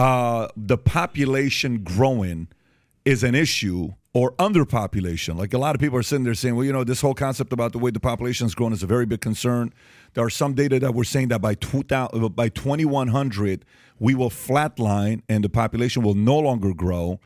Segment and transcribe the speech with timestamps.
[0.00, 2.48] uh, the population growing
[3.04, 5.36] is an issue or underpopulation.
[5.36, 7.52] Like a lot of people are sitting there saying, well, you know, this whole concept
[7.52, 9.74] about the way the population is growing is a very big concern.
[10.14, 13.66] There are some data that we're saying that by 2000, by 2100
[13.98, 17.20] we will flatline and the population will no longer grow.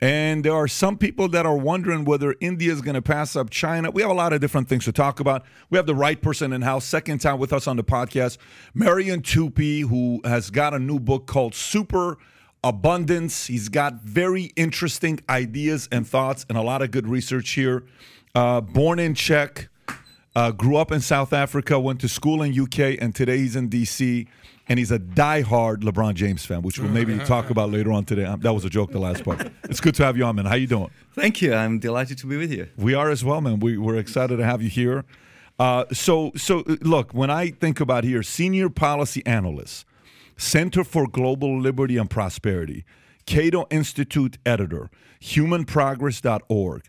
[0.00, 3.50] And there are some people that are wondering whether India is going to pass up
[3.50, 3.90] China.
[3.90, 5.44] We have a lot of different things to talk about.
[5.68, 8.38] We have the right person in house, second time with us on the podcast,
[8.72, 12.16] Marian Tupy, who has got a new book called Super
[12.64, 13.46] Abundance.
[13.46, 17.84] He's got very interesting ideas and thoughts and a lot of good research here.
[18.34, 19.68] Uh, born in Czech,
[20.34, 23.68] uh, grew up in South Africa, went to school in UK, and today he's in
[23.68, 24.26] DC.
[24.70, 28.24] And he's a die-hard LeBron James fan, which we'll maybe talk about later on today.
[28.24, 29.50] Um, That was a joke, the last part.
[29.64, 30.46] It's good to have you on, man.
[30.46, 30.90] How you doing?
[31.12, 31.52] Thank you.
[31.52, 32.68] I'm delighted to be with you.
[32.76, 33.58] We are as well, man.
[33.58, 35.04] We, we're excited to have you here.
[35.58, 39.84] Uh, so, so uh, look, when I think about here, senior policy analyst,
[40.36, 42.84] Center for Global Liberty and Prosperity,
[43.26, 44.88] Cato Institute editor,
[45.20, 46.84] humanprogress.org.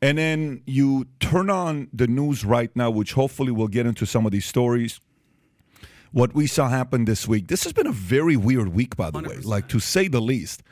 [0.00, 4.24] And then you turn on the news right now, which hopefully we'll get into some
[4.24, 4.98] of these stories.
[6.12, 7.48] What we saw happen this week.
[7.48, 10.62] This has been a very weird week, by the way, like to say the least.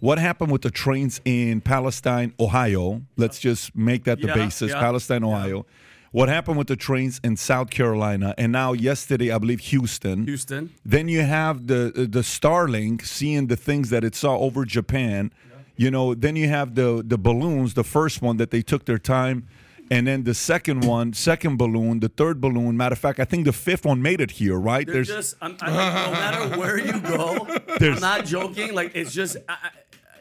[0.00, 3.02] What happened with the trains in Palestine, Ohio?
[3.16, 4.70] Let's just make that the Yeah, basis.
[4.70, 5.66] yeah, Palestine, Ohio.
[6.12, 10.24] What happened with the trains in South Carolina, and now yesterday, I believe Houston.
[10.26, 10.70] Houston.
[10.84, 15.32] Then you have the the Starlink seeing the things that it saw over Japan.
[15.76, 17.74] You know, then you have the the balloons.
[17.74, 19.48] The first one that they took their time,
[19.90, 22.76] and then the second one, second balloon, the third balloon.
[22.76, 24.58] Matter of fact, I think the fifth one made it here.
[24.58, 24.86] Right?
[24.86, 27.46] They're just, I'm, I, no matter where you go,
[27.78, 28.74] There's- I'm not joking.
[28.74, 29.70] Like it's just, I,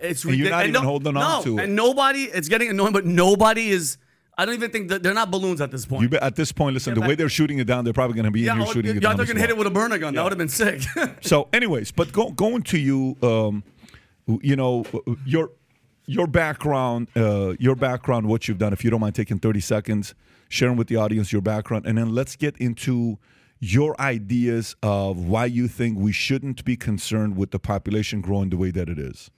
[0.01, 1.63] it's And you're not even no- holding on no, to it.
[1.65, 2.23] and nobody.
[2.23, 3.97] It's getting annoying, but nobody is.
[4.35, 6.01] I don't even think that they're not balloons at this point.
[6.01, 6.95] you, be- at this point, listen.
[6.95, 8.67] Yeah, the way they're shooting it down, they're probably going to be yeah, in here
[8.67, 9.15] oh, shooting yeah, it down.
[9.15, 10.15] thought as you can hit it with a burner gun.
[10.15, 10.81] That would have been sick.
[11.21, 13.63] So, anyways, but go, going to you, um,
[14.41, 14.85] you know,
[15.23, 15.51] your
[16.05, 18.73] your background, uh, your background, what you've done.
[18.73, 20.13] If you don't mind taking thirty seconds,
[20.49, 23.17] sharing with the audience your background, and then let's get into
[23.59, 28.57] your ideas of why you think we shouldn't be concerned with the population growing the
[28.57, 29.31] way that it is,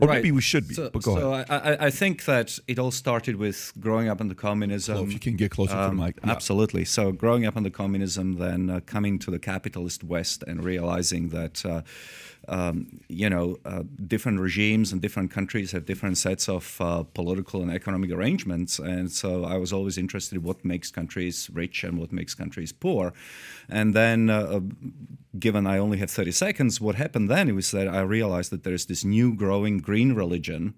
[0.00, 0.16] or Right.
[0.16, 0.74] maybe we should be.
[0.74, 1.46] So, but go so ahead.
[1.48, 4.96] I, I, I think that it all started with growing up under communism.
[4.96, 6.18] Well, if you can get closer to the mic.
[6.24, 6.32] Yeah.
[6.32, 6.84] Absolutely.
[6.84, 11.64] So growing up under communism, then uh, coming to the capitalist West and realizing that.
[11.64, 11.82] Uh,
[12.48, 17.62] um, you know, uh, different regimes and different countries have different sets of uh, political
[17.62, 21.98] and economic arrangements, and so I was always interested in what makes countries rich and
[21.98, 23.12] what makes countries poor.
[23.68, 24.60] And then, uh,
[25.38, 28.74] given I only have 30 seconds, what happened then was that I realized that there
[28.74, 30.74] is this new growing green religion,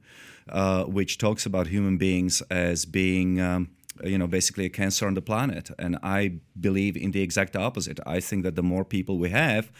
[0.48, 3.40] uh, which talks about human beings as being.
[3.40, 3.70] Um,
[4.02, 5.70] you know, basically a cancer on the planet.
[5.78, 8.00] And I believe in the exact opposite.
[8.06, 9.70] I think that the more people we have,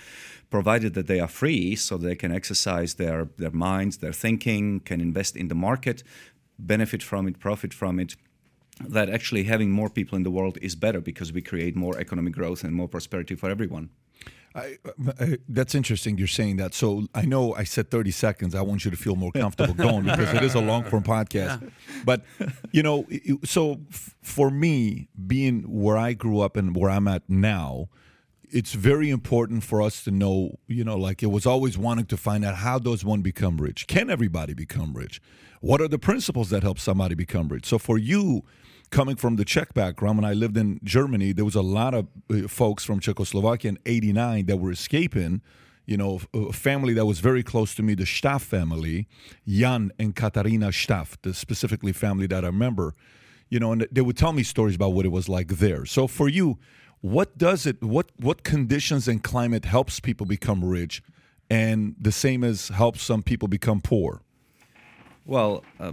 [0.51, 5.01] provided that they are free, so they can exercise their, their minds, their thinking, can
[5.01, 6.05] invest in the market,
[6.59, 8.15] benefit from it, profit from it,
[8.81, 12.35] that actually having more people in the world is better because we create more economic
[12.35, 13.91] growth and more prosperity for everyone.
[14.55, 14.79] I,
[15.19, 16.17] I, that's interesting.
[16.17, 16.75] You're saying that.
[16.75, 18.55] So I know I said 30 seconds.
[18.55, 21.71] I want you to feel more comfortable going because it is a long form podcast.
[22.05, 22.25] But
[22.71, 23.07] you know,
[23.45, 23.81] so
[24.23, 27.89] for me, being where I grew up and where I'm at now,
[28.51, 30.59] it's very important for us to know.
[30.69, 33.89] You know, like it was always wanting to find out how does one become rich?
[33.89, 35.21] Can everybody become rich?
[35.61, 37.67] What are the principles that help somebody become rich?
[37.67, 38.45] So for you,
[38.95, 42.07] coming from the Czech background, when I lived in Germany, there was a lot of
[42.31, 45.43] uh, folks from Czechoslovakia in '89 that were escaping.
[45.85, 49.07] You know, a family that was very close to me, the Staff family,
[49.47, 52.95] Jan and Katarina Staff, the specifically family that I remember.
[53.51, 55.85] You know, and they would tell me stories about what it was like there.
[55.85, 56.59] So for you,
[57.01, 57.83] what does it?
[57.83, 61.03] What what conditions and climate helps people become rich,
[61.51, 64.23] and the same as helps some people become poor?
[65.27, 65.93] Well, uh,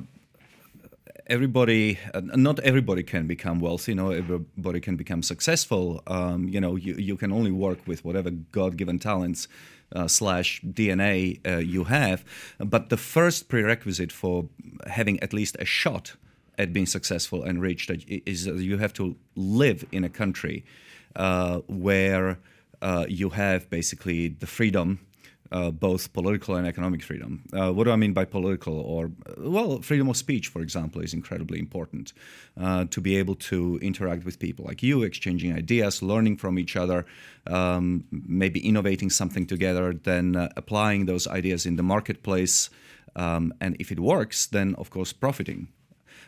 [1.28, 3.94] everybody, uh, not everybody can become wealthy.
[3.94, 6.02] No, everybody can become successful.
[6.08, 9.48] Um, you know, you, you can only work with whatever God-given talents
[9.96, 12.24] uh, slash DNA uh, you have.
[12.60, 14.48] But the first prerequisite for
[14.88, 16.16] having at least a shot
[16.58, 17.90] at being successful and rich
[18.26, 20.64] is that you have to live in a country
[21.16, 22.40] uh, where
[22.82, 25.00] uh, you have basically the freedom
[25.52, 27.44] uh, both political and economic freedom.
[27.54, 28.80] Uh, what do I mean by political?
[28.80, 32.14] Or, uh, well, freedom of speech, for example, is incredibly important
[32.60, 36.76] uh, to be able to interact with people like you, exchanging ideas, learning from each
[36.76, 37.06] other,
[37.48, 42.70] um, maybe innovating something together, then uh, applying those ideas in the marketplace.
[43.16, 45.68] Um, and if it works, then of course profiting.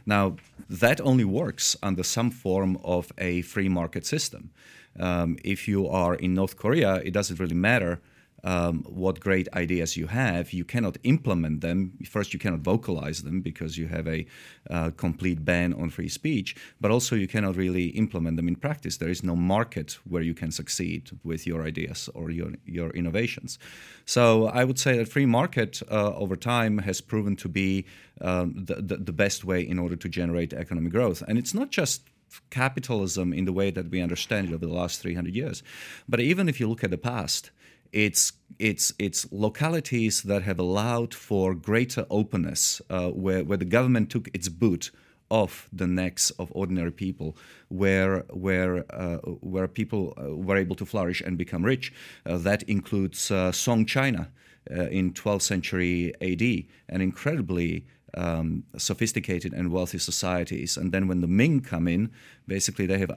[0.06, 0.36] Now,
[0.70, 4.52] that only works under some form of a free market system.
[5.00, 8.02] Um, if you are in North Korea, it doesn't really matter
[8.44, 10.54] um, what great ideas you have.
[10.54, 11.94] You cannot implement them.
[12.10, 14.26] First, you cannot vocalize them because you have a
[14.70, 18.98] uh, complete ban on free speech, but also you cannot really implement them in practice.
[18.98, 23.60] There is no market where you can succeed with your ideas or your, your innovations.
[24.06, 27.86] So I would say that free market uh, over time has proven to be
[28.22, 31.24] um, the, the, the best way in order to generate economic growth.
[31.28, 32.10] And it's not just
[32.50, 35.64] capitalism in the way that we understand it over the last 300 years.
[36.10, 37.52] But even if you look at the past,
[37.94, 44.10] it's it's it's localities that have allowed for greater openness, uh, where where the government
[44.10, 44.92] took its boot
[45.30, 47.38] off the necks of ordinary people,
[47.70, 51.94] where where uh, where people uh, were able to flourish and become rich.
[52.26, 54.32] Uh, that includes uh, Song China
[54.72, 56.42] uh, in 12th century AD,
[56.90, 60.78] an incredibly um, sophisticated and wealthy societies.
[60.78, 62.12] And then when the Ming come in,
[62.48, 63.12] basically they have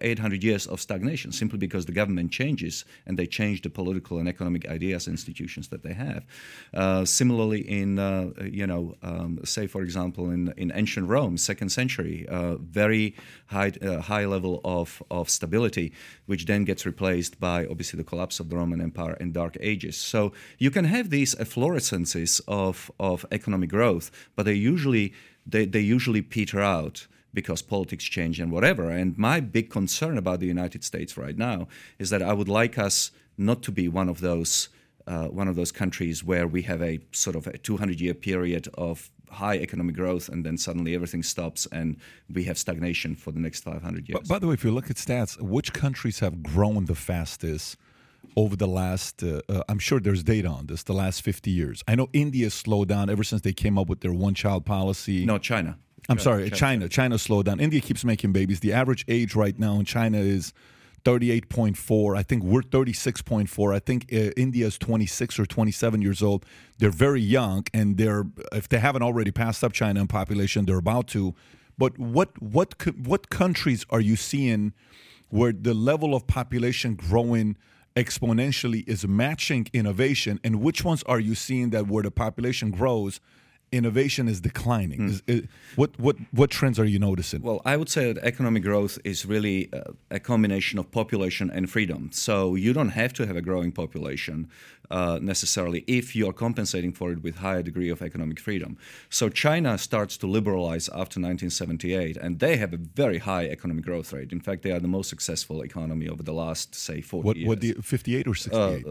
[0.00, 4.28] 800 years of stagnation simply because the government changes and they change the political and
[4.28, 6.24] economic ideas and institutions that they have.
[6.72, 11.70] Uh, similarly, in uh, you know, um, say for example, in, in ancient Rome, second
[11.70, 13.14] century, uh, very
[13.46, 15.92] high uh, high level of, of stability,
[16.26, 19.96] which then gets replaced by obviously the collapse of the Roman Empire and Dark Ages.
[19.96, 25.12] So you can have these efflorescences of of economic growth, but they usually
[25.46, 28.90] they, they usually peter out because politics change and whatever.
[28.90, 31.66] And my big concern about the United States right now
[31.98, 34.68] is that I would like us not to be one of those
[35.06, 38.68] uh, one of those countries where we have a sort of a 200 year period
[38.74, 41.96] of high economic growth and then suddenly everything stops and
[42.32, 44.28] we have stagnation for the next 500 years.
[44.28, 47.76] By the way, if you look at stats, which countries have grown the fastest?
[48.36, 51.82] Over the last, uh, uh, I'm sure there's data on this, the last 50 years.
[51.86, 55.24] I know India slowed down ever since they came up with their one child policy.
[55.24, 55.78] No, China.
[56.08, 56.56] I'm sorry, China.
[56.56, 56.88] China.
[56.88, 57.60] China slowed down.
[57.60, 58.60] India keeps making babies.
[58.60, 60.52] The average age right now in China is
[61.04, 62.16] 38.4.
[62.16, 63.74] I think we're 36.4.
[63.74, 66.44] I think uh, India is 26 or 27 years old.
[66.78, 70.78] They're very young, and they're if they haven't already passed up China in population, they're
[70.78, 71.34] about to.
[71.78, 74.72] But what what what countries are you seeing
[75.28, 77.56] where the level of population growing
[77.94, 83.20] exponentially is matching innovation, and which ones are you seeing that where the population grows?
[83.72, 85.00] innovation is declining.
[85.00, 85.08] Mm.
[85.08, 85.42] Is, is,
[85.76, 87.42] what what what trends are you noticing?
[87.42, 89.80] Well, I would say that economic growth is really uh,
[90.10, 92.10] a combination of population and freedom.
[92.12, 94.48] So you don't have to have a growing population
[94.92, 98.76] uh, necessarily if you're compensating for it with higher degree of economic freedom.
[99.08, 104.12] So China starts to liberalize after 1978, and they have a very high economic growth
[104.12, 104.32] rate.
[104.32, 107.48] In fact, they are the most successful economy over the last say 40 what, years.
[107.48, 108.60] What the 58 or 68?
[108.60, 108.90] Uh,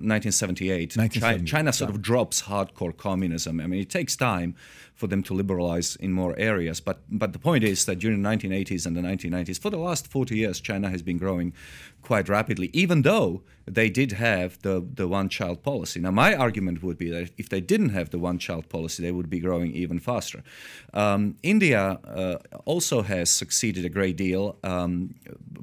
[0.00, 0.96] 1978.
[0.96, 1.46] 1978.
[1.46, 3.60] China sort of drops hardcore communism.
[3.60, 4.56] I mean, it takes time
[4.94, 6.80] for them to liberalize in more areas.
[6.80, 10.06] But but the point is that during the 1980s and the 1990s, for the last
[10.06, 11.52] 40 years, China has been growing
[12.02, 16.00] quite rapidly, even though they did have the, the one child policy.
[16.00, 19.12] Now, my argument would be that if they didn't have the one child policy, they
[19.12, 20.42] would be growing even faster.
[20.92, 25.14] Um, India uh, also has succeeded a great deal, um,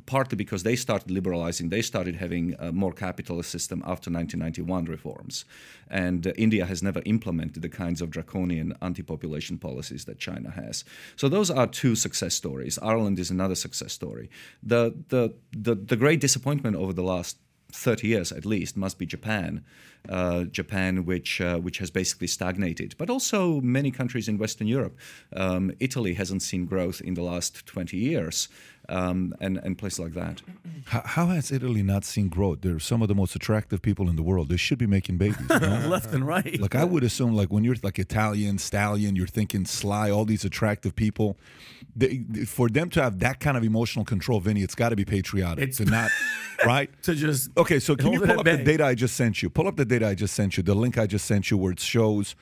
[0.06, 5.46] partly because they started liberalizing, they started having a more capitalist system after 1991 reforms.
[5.90, 10.52] And uh, India has never implemented the kinds of draconian anti population policies that China
[10.52, 10.84] has.
[11.16, 12.78] So, those are two success stories.
[12.82, 14.30] Ireland is another success story.
[14.62, 17.38] The, the, the, the great disappointment over the last
[17.72, 19.64] 30 years at least must be Japan.
[20.08, 24.98] Uh, Japan, which uh, which has basically stagnated, but also many countries in Western Europe.
[25.36, 28.48] Um, Italy hasn't seen growth in the last 20 years
[28.90, 30.42] um, and, and places like that.
[30.86, 32.62] How, how, has Italy not seen growth?
[32.62, 34.50] They're some of the most attractive people in the world.
[34.50, 35.46] They should be making babies.
[35.50, 35.88] You know?
[35.88, 36.60] Left and right.
[36.60, 40.44] Like I would assume, like when you're like Italian, stallion, you're thinking Sly, all these
[40.44, 41.38] attractive people.
[41.96, 45.06] They, for them to have that kind of emotional control, Vinny, it's got to be
[45.06, 45.64] patriotic.
[45.64, 46.10] It's to not,
[46.66, 46.90] right?
[47.04, 47.80] to just okay.
[47.80, 49.50] So can you pull up the data I just sent you?
[49.50, 50.64] Pull up the data I just sent you.
[50.64, 52.36] The link I just sent you, where it shows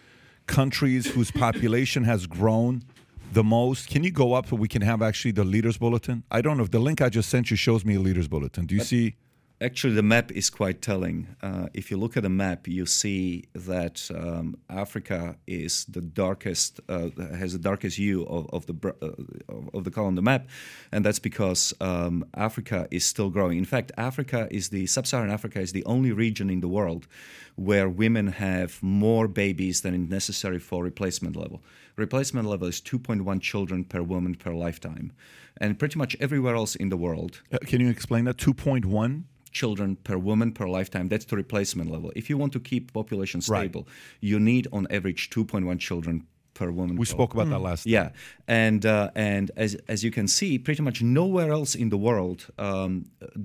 [0.46, 2.84] countries whose population has grown
[3.32, 3.90] the most.
[3.90, 6.24] Can you go up so we can have actually the leaders bulletin?
[6.32, 8.66] I don't know if the link I just sent you shows me a leaders bulletin.
[8.66, 9.16] Do you see?
[9.60, 11.36] Actually, the map is quite telling.
[11.42, 16.80] Uh, if you look at the map, you see that um, Africa is the darkest,
[16.88, 20.48] uh, has the darkest hue of, of the uh, of the color on the map,
[20.92, 23.58] and that's because um, Africa is still growing.
[23.58, 27.08] In fact, Africa is the sub-Saharan Africa is the only region in the world
[27.56, 31.64] where women have more babies than is necessary for replacement level.
[31.96, 35.12] Replacement level is 2.1 children per woman per lifetime,
[35.60, 38.38] and pretty much everywhere else in the world, Uh, Can you explain that?
[38.38, 39.24] 2.1?
[39.62, 41.08] Children per woman per lifetime.
[41.14, 42.10] That's the replacement level.
[42.22, 43.62] If you want to keep population Right.
[43.62, 43.84] stable,
[44.32, 46.16] you need on average 2.1 children
[46.58, 46.96] per woman.
[46.98, 48.10] We per spoke about that last yeah,
[48.48, 52.40] and uh, and as as you can see, pretty much nowhere else in the world
[52.68, 52.92] um,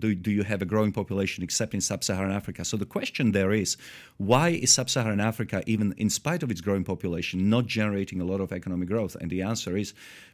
[0.02, 2.64] do do you have a growing population except in sub-Saharan Africa.
[2.64, 3.76] So the question there is,
[4.30, 8.40] why is sub-Saharan Africa, even in spite of its growing population, not generating a lot
[8.40, 9.14] of economic growth?
[9.20, 9.88] And the answer is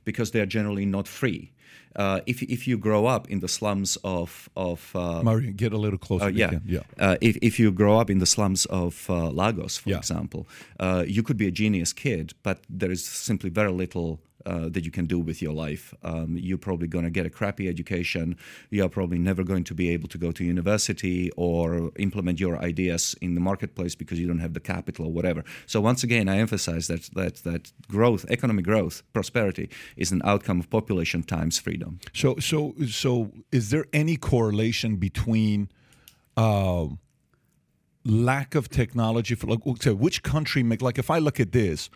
[0.04, 1.50] because they are generally not free.
[1.98, 5.76] Uh, if if you grow up in the slums of of uh, Mario, get a
[5.76, 6.26] little closer.
[6.26, 6.60] uh, yeah.
[6.64, 6.82] Yeah.
[6.98, 9.98] Uh, if, if you grow up in the slums of uh, Lagos, for Yeah.
[9.98, 10.46] example,
[10.80, 14.84] uh, you could be a genius kid, but there is simply very little uh, that
[14.84, 15.94] you can do with your life.
[16.02, 18.36] Um, you're probably going to get a crappy education.
[18.70, 23.14] You're probably never going to be able to go to university or implement your ideas
[23.20, 25.44] in the marketplace because you don't have the capital or whatever.
[25.66, 30.60] So once again, I emphasize that that that growth, economic growth, prosperity, is an outcome
[30.60, 31.98] of population times freedom.
[32.14, 35.68] So, so, so, is there any correlation between
[36.36, 36.86] uh,
[38.04, 41.90] lack of technology for like, okay, which country make like if I look at this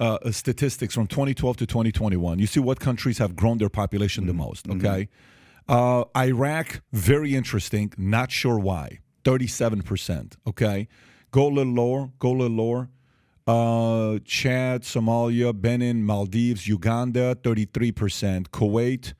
[0.00, 4.34] uh, statistics from 2012 to 2021, you see what countries have grown their population the
[4.34, 4.68] most.
[4.68, 5.08] Okay,
[5.68, 7.92] uh, Iraq, very interesting.
[7.96, 9.00] Not sure why.
[9.24, 10.36] 37 percent.
[10.46, 10.88] Okay,
[11.30, 12.10] go a little lower.
[12.18, 12.90] Go a little lower.
[13.46, 19.14] Uh, Chad, Somalia, Benin, Maldives, Uganda, 33%, Kuwait,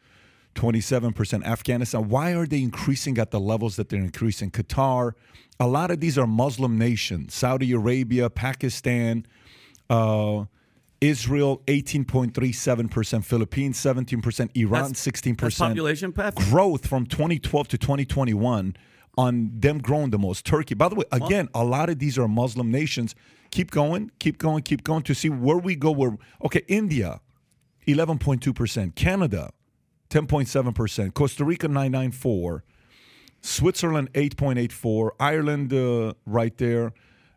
[0.57, 2.09] 27%, Afghanistan.
[2.09, 4.51] Why are they increasing at the levels that they're increasing?
[4.51, 5.13] Qatar,
[5.61, 7.35] a lot of these are Muslim nations.
[7.35, 9.27] Saudi Arabia, Pakistan,
[9.89, 10.47] uh,
[11.01, 15.37] Israel, 18.37%, Philippines, 17%, Iran, That's- 16%.
[15.39, 16.35] That's population, Pat.
[16.35, 18.77] Growth from 2012 to 2021
[19.19, 20.45] on them growing the most.
[20.45, 23.15] Turkey, by the way, again, a lot of these are Muslim nations.
[23.51, 25.91] Keep going, keep going, keep going to see where we go.
[25.91, 27.21] Where okay, India,
[27.87, 29.51] 11.2%, Canada,
[30.11, 32.65] 10.7%, Costa Rica, 994,
[33.41, 36.93] Switzerland, 8.84, Ireland, uh, right there.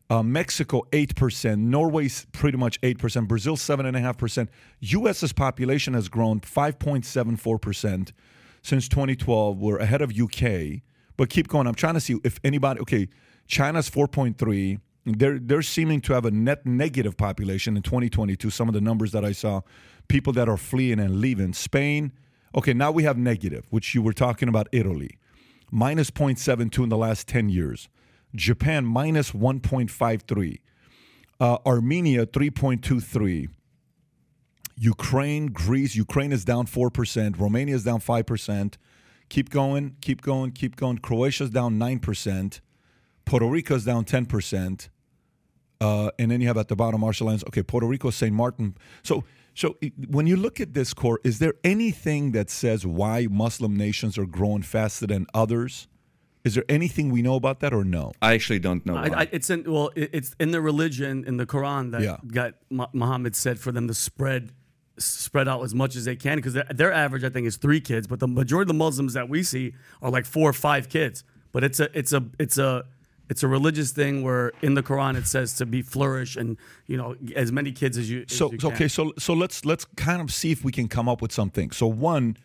[0.09, 1.59] Uh, Mexico, 8%.
[1.59, 3.27] Norway's pretty much 8%.
[3.27, 4.47] Brazil, 7.5%.
[4.79, 8.11] U.S.'s population has grown 5.74%
[8.63, 9.59] since 2012.
[9.59, 10.81] We're ahead of UK.
[11.15, 11.67] But keep going.
[11.67, 13.07] I'm trying to see if anybody, okay,
[13.47, 14.79] China's 4.3.
[15.05, 18.49] They're, they're seeming to have a net negative population in 2022.
[18.49, 19.61] Some of the numbers that I saw,
[20.07, 21.53] people that are fleeing and leaving.
[21.53, 22.13] Spain,
[22.55, 25.19] okay, now we have negative, which you were talking about Italy
[25.71, 27.89] minus 0.72 in the last 10 years.
[28.35, 30.59] Japan, minus 1.53.
[31.39, 33.49] Uh, Armenia, 3.23.
[34.77, 37.39] Ukraine, Greece, Ukraine is down 4%.
[37.39, 38.75] Romania is down 5%.
[39.29, 40.97] Keep going, keep going, keep going.
[40.97, 42.61] Croatia's down 9%.
[43.25, 44.89] Puerto Rico's down 10%.
[45.81, 47.43] Uh, and then you have at the bottom Marshall Islands.
[47.45, 48.33] Okay, Puerto Rico, St.
[48.33, 48.75] Martin.
[49.03, 53.75] So, so when you look at this core, is there anything that says why Muslim
[53.75, 55.87] nations are growing faster than others?
[56.45, 58.13] Is there anything we know about that or no?
[58.21, 58.95] I actually don't know.
[58.95, 62.17] I, I, it's in well, it, it's in the religion in the Quran that Yeah.
[62.27, 62.53] got
[62.93, 64.51] Muhammad said for them to spread
[64.97, 67.79] spread out as much as they can because their, their average I think is three
[67.81, 70.89] kids, but the majority of the Muslims that we see are like four or five
[70.89, 71.23] kids.
[71.51, 72.85] But it's a it's a it's a
[73.29, 76.97] it's a religious thing where in the Quran it says to be flourish and you
[76.97, 78.25] know as many kids as you.
[78.29, 78.71] as So, you can.
[78.73, 81.71] okay, so so let's let's kind of see if we can come up with something.
[81.71, 82.37] So one,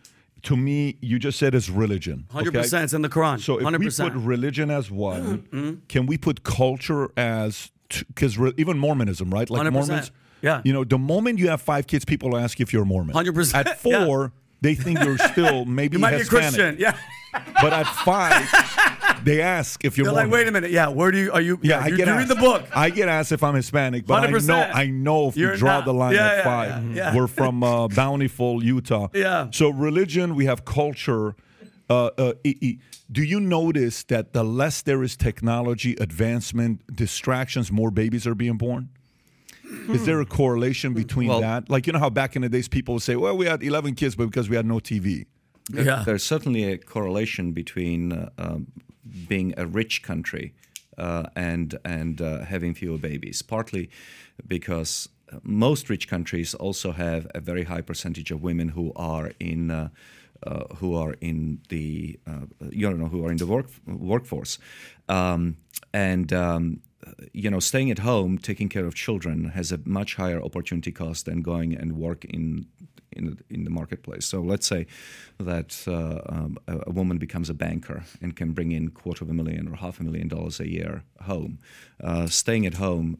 [0.45, 2.27] to me, you just said it's religion.
[2.31, 2.59] hundred okay?
[2.63, 2.85] percent.
[2.85, 3.41] It's in the Quran.
[3.41, 4.15] So if hundred we percent.
[4.15, 5.75] put religion as one, Mm-hmm.
[5.89, 9.49] can we put culture as because re- even Mormonism, right?
[9.51, 9.73] Like 100%.
[9.73, 10.11] Mormons,
[10.43, 10.61] Yeah.
[10.65, 13.15] You know, the moment you have five kids, people ask if you're a Mormon.
[13.15, 14.05] 100%, At yeah.
[14.07, 14.33] four,
[14.63, 16.77] they think you're still maybe you might be a Christian.
[16.79, 16.97] Yeah.
[17.61, 18.43] But at five,
[19.25, 20.31] they ask if you're They're Mormon.
[20.31, 20.71] like, wait a minute.
[20.71, 20.89] Yeah.
[20.89, 21.59] Where do you are you?
[21.63, 22.29] Yeah, I you, get you asked.
[22.29, 22.65] read the book.
[22.77, 24.75] I get asked if I'm Hispanic, but I know 100%.
[24.75, 25.85] I know if You're you draw not.
[25.85, 26.85] the line Yeah, at yeah, five.
[26.85, 27.17] yeah, yeah.
[27.17, 29.09] We're from uh, Bountiful, Utah.
[29.15, 29.49] Yeah.
[29.51, 31.35] So religion, we have culture.
[31.91, 32.79] Uh, uh, e- e-
[33.13, 38.57] do you notice that the less there is technology advancement, distractions, more babies are being
[38.57, 38.89] born?
[39.89, 41.69] Is there a correlation between Well- that?
[41.69, 43.95] Like you know how back in the days people would say, "Well, we had 11
[43.97, 45.27] kids, but because we had no TV."
[45.73, 46.03] Yeah.
[46.05, 48.67] There's certainly a correlation between uh, um,
[49.29, 50.55] being a rich country
[50.99, 53.43] uh, and and uh, having fewer babies.
[53.43, 53.91] Partly
[54.47, 55.09] because
[55.43, 59.89] most rich countries also have a very high percentage of women who are in uh,
[60.47, 64.59] uh, who are in the uh, you know who are in the work workforce,
[65.09, 65.57] um,
[65.93, 66.33] and.
[66.33, 66.81] Um,
[67.35, 71.27] you know, staying at home, taking care of children has a much higher opportunity cost
[71.27, 72.65] than going and work in
[73.17, 74.27] in the, in the marketplace.
[74.27, 74.87] So let's say
[75.39, 79.31] that uh, um, a, a woman becomes a banker and can bring in quarter of
[79.31, 81.59] a million or half a million dollars a year home.
[82.03, 83.19] Uh, staying at home,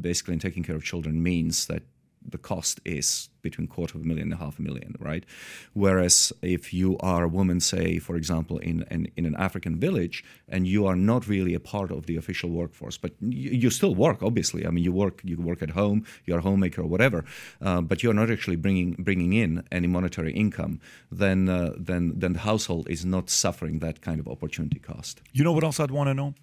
[0.00, 1.82] basically, and taking care of children means that
[2.30, 5.24] the cost is between quarter of a million and half a million, right?
[5.72, 10.24] Whereas if you are a woman, say, for example, in, in, in an African village,
[10.48, 13.94] and you are not really a part of the official workforce, but you, you still
[13.94, 14.66] work, obviously.
[14.66, 17.24] I mean, you work, you work at home, you're a homemaker or whatever,
[17.62, 20.80] uh, but you're not actually bringing bringing in any monetary income.
[21.10, 25.22] Then, uh, then, then the household is not suffering that kind of opportunity cost.
[25.32, 26.34] You know what else I'd want to know?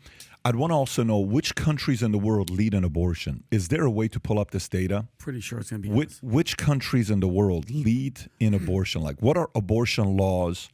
[0.47, 3.43] I'd want to also know which countries in the world lead in abortion.
[3.49, 5.07] Is there a way to pull up this data?
[5.17, 5.89] Pretty sure it's gonna be.
[5.89, 9.01] Which, which countries in the world lead in abortion?
[9.01, 10.69] Like, what are abortion laws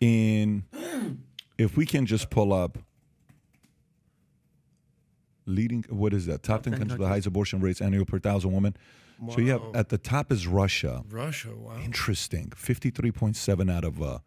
[0.00, 0.62] in?
[1.58, 2.78] If we can just pull up
[5.44, 6.44] leading, what is that?
[6.44, 8.76] Top ten countries with the highest abortion rates annual per thousand women.
[9.34, 11.02] So you have at the top is Russia.
[11.10, 11.76] Russia, wow.
[11.84, 14.00] Interesting, fifty-three point seven out of.
[14.00, 14.18] Uh,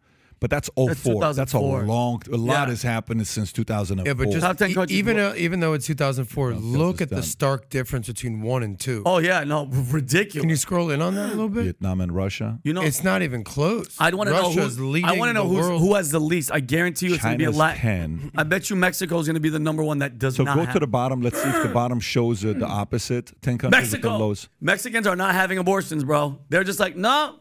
[0.44, 1.20] but that's 04.
[1.22, 1.86] That's That's, a 2004.
[1.86, 2.22] long.
[2.30, 2.66] A lot Yeah.
[2.66, 5.34] has happened since two thousand and Yeah, but just Top 10 e- even wo- uh,
[5.36, 9.02] even though it's 2004, look at the stark difference between one and two.
[9.06, 10.42] Oh yeah, no, ridiculous.
[10.42, 11.62] Can you scroll in on that a little bit?
[11.64, 12.58] Vietnam and Russia.
[12.62, 13.96] You know, It's not even close.
[13.98, 14.78] I want to know who's.
[14.78, 16.52] leading I want to know who's, who has the least.
[16.52, 17.76] I guarantee you, it's going to be a lot.
[17.76, 18.32] 10.
[18.36, 20.52] I bet you Mexico is going to be the number one that does So not.
[20.52, 20.74] So go have.
[20.74, 21.22] to the bottom.
[21.22, 23.32] Let's see if the bottom shows uh, the opposite.
[23.40, 24.18] Ten countries with the Mexico.
[24.18, 24.48] lowest.
[24.60, 26.38] Mexicans are not having abortions, bro.
[26.50, 27.36] They're just like, no,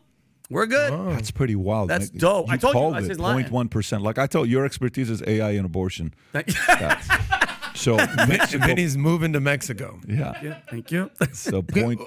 [0.54, 0.92] we're good.
[1.18, 1.90] That's pretty wild.
[1.90, 2.50] That's Like, dope.
[2.50, 3.46] I told you, called I it said lying.
[3.46, 4.04] 0.1 percent.
[4.04, 6.14] Like I told your expertise is AI and abortion.
[6.32, 6.52] Thank
[7.76, 10.00] So Mexico, Vinny's moving to Mexico.
[10.08, 10.42] yeah.
[10.42, 10.56] you.
[10.70, 11.10] Thank you.
[11.34, 12.00] So point.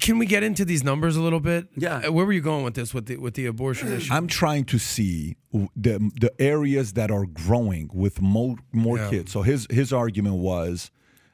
[0.00, 1.66] Can we get into these numbers a little bit?
[1.76, 2.02] Yeah.
[2.06, 4.12] Uh, Where were you going with this with the with the abortion issue?
[4.12, 9.10] I'm trying to see the the areas that are growing with more more Yeah.
[9.10, 9.32] kids.
[9.32, 10.90] So his his argument was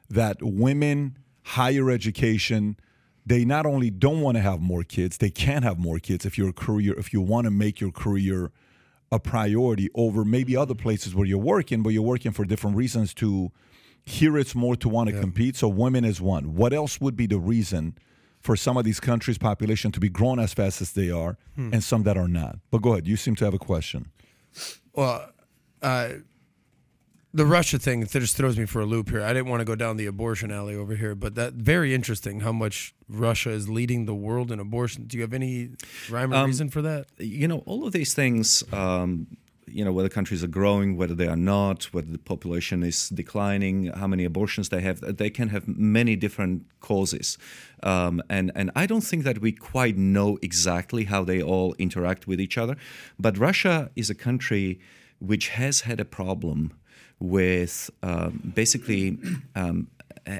[0.09, 2.75] that women higher education
[3.29, 6.37] they not only don't want to have more kids, they can't have more kids if
[6.37, 8.51] your career if you want to make your career
[9.11, 13.13] a priority over maybe other places where you're working, but you're working for different reasons
[13.13, 13.51] to
[14.03, 15.55] here it's more to want to compete.
[15.55, 16.55] So women is one.
[16.55, 17.95] What else would be the reason
[18.39, 21.83] for some of these countries' population to be growing as fast as they are and
[21.83, 22.57] some that are not?
[22.71, 23.07] But go ahead.
[23.07, 24.11] You seem to have a question.
[24.93, 25.29] Well,
[25.83, 26.09] uh,
[27.33, 29.21] the Russia thing just throws me for a loop here.
[29.21, 32.39] I didn't want to go down the abortion alley over here, but that very interesting
[32.39, 35.05] how much Russia is leading the world in abortion.
[35.05, 35.69] Do you have any
[36.09, 37.07] rhyme or Um, reason for that?
[37.19, 39.27] you know, all of these things, um,
[39.67, 43.91] you know, whether countries are growing, whether they are not, whether the population is declining,
[43.93, 47.37] how many abortions they have, they can have many different causes.
[47.83, 52.25] Um, and, and I don't think that we quite know exactly how they all interact
[52.25, 52.75] with each other.
[53.19, 54.79] But Russia is a country
[55.19, 56.73] which has had a problem
[57.19, 59.17] with um, basically
[59.55, 59.87] um,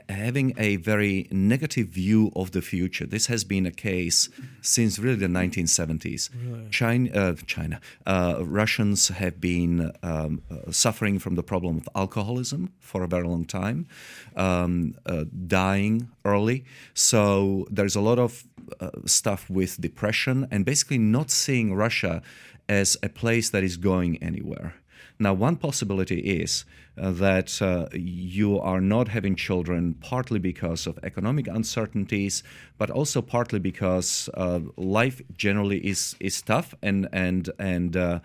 [0.08, 3.06] having a very negative view of the future.
[3.06, 4.30] This has been a case
[4.62, 6.30] since really the 1970s.
[6.72, 12.72] China, uh, China uh, Russians have been um, uh, suffering from the problem of alcoholism
[12.80, 13.88] for a very long time,
[14.36, 16.66] um, uh, dying early.
[16.94, 18.44] So there's a lot of
[18.80, 22.22] uh, stuff with depression and basically not seeing Russia
[22.68, 24.76] as a place that is going anywhere.
[25.22, 26.64] Now, one possibility is
[26.98, 32.42] uh, that uh, you are not having children partly because of economic uncertainties,
[32.78, 37.98] but also partly because uh, life generally is is tough, and and and.
[37.98, 38.20] Uh,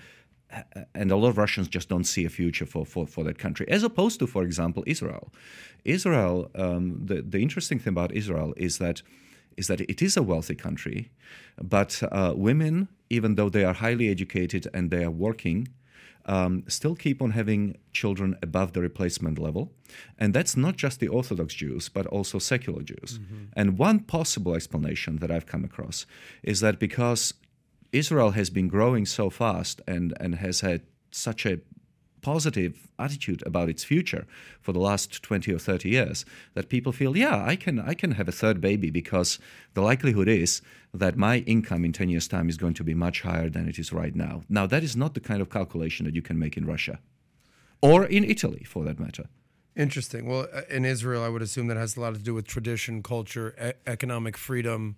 [0.94, 3.66] and a lot of Russians just don't see a future for, for, for that country,
[3.68, 5.33] as opposed to, for example, Israel.
[5.85, 9.02] Israel, um, the, the interesting thing about Israel is that
[9.57, 11.11] is that it is a wealthy country,
[11.61, 15.66] but uh, women, even though they are highly educated and they are working,
[16.26, 19.72] um, still keep on having children above the replacement level.
[20.18, 23.18] And that's not just the Orthodox Jews, but also secular Jews.
[23.54, 26.06] And one possible explanation that I've come across
[26.42, 27.34] is that because
[27.92, 31.60] Israel has been growing so fast and, and has had such a
[32.24, 34.24] positive attitude about its future
[34.60, 38.12] for the last 20 or 30 years that people feel yeah I can I can
[38.12, 39.38] have a third baby because
[39.74, 40.62] the likelihood is
[41.02, 43.78] that my income in 10 years time is going to be much higher than it
[43.78, 46.56] is right now now that is not the kind of calculation that you can make
[46.56, 46.98] in Russia
[47.82, 49.26] or in Italy for that matter
[49.76, 50.26] Interesting.
[50.26, 53.02] Well, uh, in Israel, I would assume that has a lot to do with tradition,
[53.02, 54.96] culture, e- economic freedom,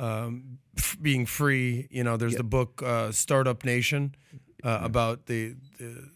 [0.00, 1.86] um, f- being free.
[1.90, 4.16] You know, there's the book uh, Startup Nation
[4.64, 6.10] uh, about the, the,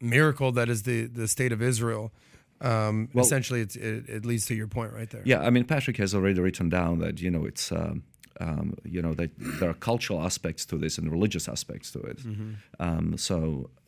[0.00, 2.12] miracle that is the, the state of Israel.
[2.60, 5.22] Um, essentially, it's, it, it leads to your point right there.
[5.24, 8.02] Yeah, I mean, Patrick has already written down that you know it's um,
[8.40, 9.30] Um, you know, that
[9.60, 12.18] there are cultural aspects to this and religious aspects to it.
[12.18, 12.52] Mm-hmm.
[12.78, 13.38] Um, so,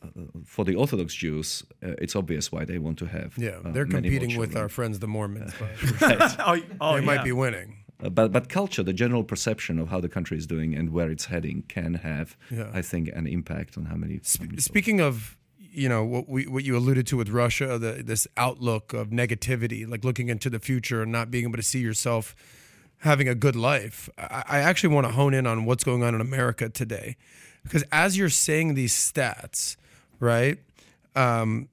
[0.03, 0.07] uh,
[0.45, 3.29] for the Orthodox Jews, uh, it's obvious why they want to have.
[3.37, 5.53] Yeah, uh, they're many more competing with our friends, the Mormons.
[5.59, 5.71] But
[6.49, 7.69] Oh, oh they might be winning.
[8.03, 11.09] Uh, but but culture, the general perception of how the country is doing and where
[11.15, 12.79] it's heading, can have, Yeah.
[12.79, 14.15] I think, an impact on how many.
[14.15, 15.37] how Sp- many speaking of,
[15.71, 19.87] you know, what we what you alluded to with Russia, the, this outlook of negativity,
[19.87, 22.35] like looking into the future and not being able to see yourself
[22.99, 24.09] having a good life.
[24.17, 27.15] I, I actually want to hone in on what's going on in America today,
[27.63, 29.77] because as you're saying these stats,
[30.19, 30.59] right?
[31.15, 31.69] Um,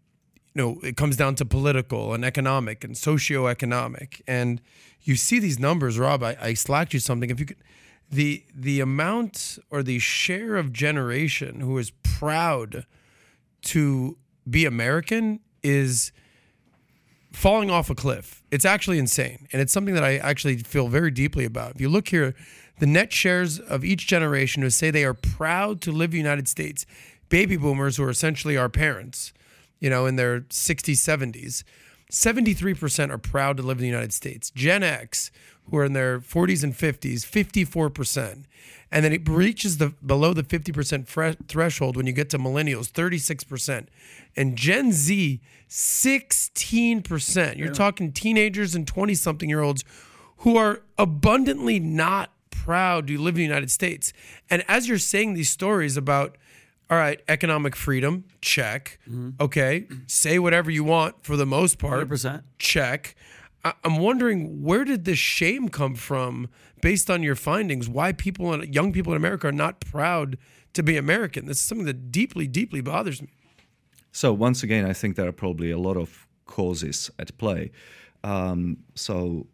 [0.54, 4.20] you know, it comes down to political and economic and socioeconomic.
[4.26, 4.60] And
[5.02, 6.22] you see these numbers, Rob.
[6.22, 7.30] I, I slacked you something.
[7.30, 7.58] If you could,
[8.10, 12.86] the the amount or the share of generation who is proud
[13.62, 14.16] to
[14.48, 16.12] be American is
[17.32, 18.42] falling off a cliff.
[18.50, 19.46] It's actually insane.
[19.52, 21.74] And it's something that I actually feel very deeply about.
[21.74, 22.34] If you look here,
[22.78, 26.18] the net shares of each generation who say they are proud to live in the
[26.18, 26.86] United States,
[27.28, 29.32] baby boomers who are essentially our parents,
[29.80, 31.64] you know, in their 60s, 70s,
[32.10, 34.50] 73% are proud to live in the United States.
[34.50, 35.30] Gen X,
[35.70, 38.44] who are in their 40s and 50s, 54%.
[38.90, 42.90] And then it reaches the below the 50% fre- threshold when you get to millennials,
[42.90, 43.86] 36%.
[44.36, 47.56] And Gen Z, 16%.
[47.56, 49.84] You're talking teenagers and 20 something year olds
[50.38, 54.12] who are abundantly not proud to live in the United States.
[54.48, 56.36] And as you're saying these stories about,
[56.90, 58.98] all right, economic freedom, check.
[59.08, 59.30] Mm-hmm.
[59.40, 62.42] Okay, say whatever you want for the most part, 100%.
[62.58, 63.14] check.
[63.68, 66.48] I- I'm wondering where did this shame come from,
[66.80, 67.88] based on your findings?
[67.88, 70.38] Why people, in, young people in America, are not proud
[70.74, 71.46] to be American?
[71.46, 73.28] This is something that deeply, deeply bothers me.
[74.12, 77.70] So once again, I think there are probably a lot of causes at play.
[78.24, 79.46] Um, so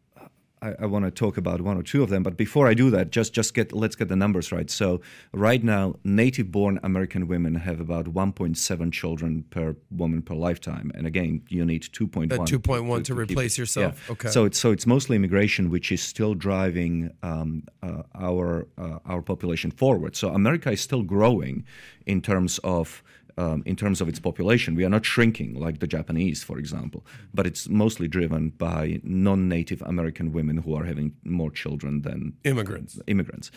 [0.65, 2.91] I, I want to talk about one or two of them, but before I do
[2.91, 4.71] that, just just get let's get the numbers right.
[4.71, 5.01] So
[5.33, 11.43] right now, native-born American women have about 1.7 children per woman per lifetime, and again,
[11.49, 12.33] you need 2.1.
[12.33, 14.03] At 2.1 to keep replace yourself.
[14.07, 14.13] Yeah.
[14.13, 14.29] Okay.
[14.29, 19.23] So it's so it's mostly immigration which is still driving um, uh, our uh, our
[19.23, 20.17] population forward.
[20.17, 21.65] So America is still growing
[22.07, 23.03] in terms of
[23.37, 24.75] um, in terms of its population.
[24.75, 29.83] We are not shrinking like the Japanese, for example, but it's mostly driven by non-native
[29.83, 33.01] American women who are having more children than Immigrants.
[33.07, 33.51] immigrants.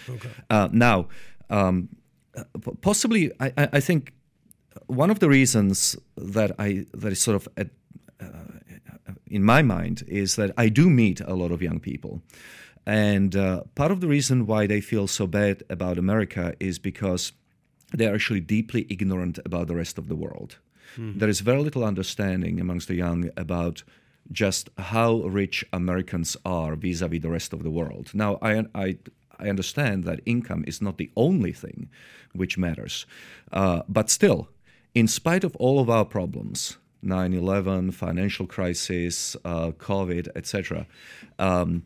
[0.49, 1.07] Uh, now,
[1.49, 1.89] um,
[2.35, 2.43] uh,
[2.81, 4.13] possibly, I, I I think
[4.87, 7.69] one of the reasons that I that is sort of at,
[8.19, 12.21] uh, in my mind is that I do meet a lot of young people,
[12.85, 17.33] and uh, part of the reason why they feel so bad about America is because
[17.93, 20.57] they are actually deeply ignorant about the rest of the world.
[20.97, 23.83] There is very little understanding amongst the young about
[24.31, 28.11] just how rich Americans are vis-a-vis the rest of the world.
[28.13, 28.97] Now, I, I,
[29.39, 31.89] I understand that income is not the only thing
[32.33, 33.05] which matters,
[33.51, 34.49] uh, but still,
[34.93, 40.87] in spite of all of our problems, 9/11, financial crisis, uh, COVID, etc.,
[41.37, 41.83] um,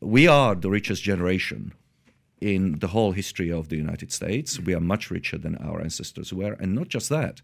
[0.00, 1.72] we are the richest generation
[2.40, 4.58] in the whole history of the United States.
[4.58, 6.54] We are much richer than our ancestors were.
[6.54, 7.42] And not just that,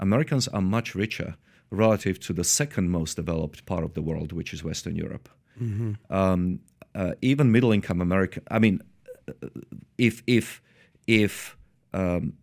[0.00, 1.36] Americans are much richer
[1.70, 5.28] relative to the second most developed part of the world, which is Western Europe.
[6.10, 6.60] Um,
[6.94, 8.80] uh, even middle income America, I mean,
[9.28, 9.48] uh,
[9.98, 10.62] if, if,
[11.06, 11.56] if,
[11.92, 12.34] um,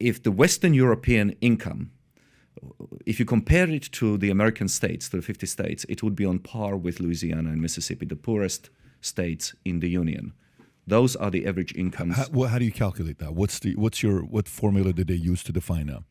[0.00, 1.90] if the Western European income
[3.06, 6.24] if you compare it to the American states, to the 50 states, it would be
[6.24, 10.32] on par with Louisiana and Mississippi, the poorest states in the union.
[10.86, 12.16] Those are the average incomes.
[12.16, 13.34] How, well, how do you calculate that?
[13.34, 16.02] What's the what's your what formula did they use to define that?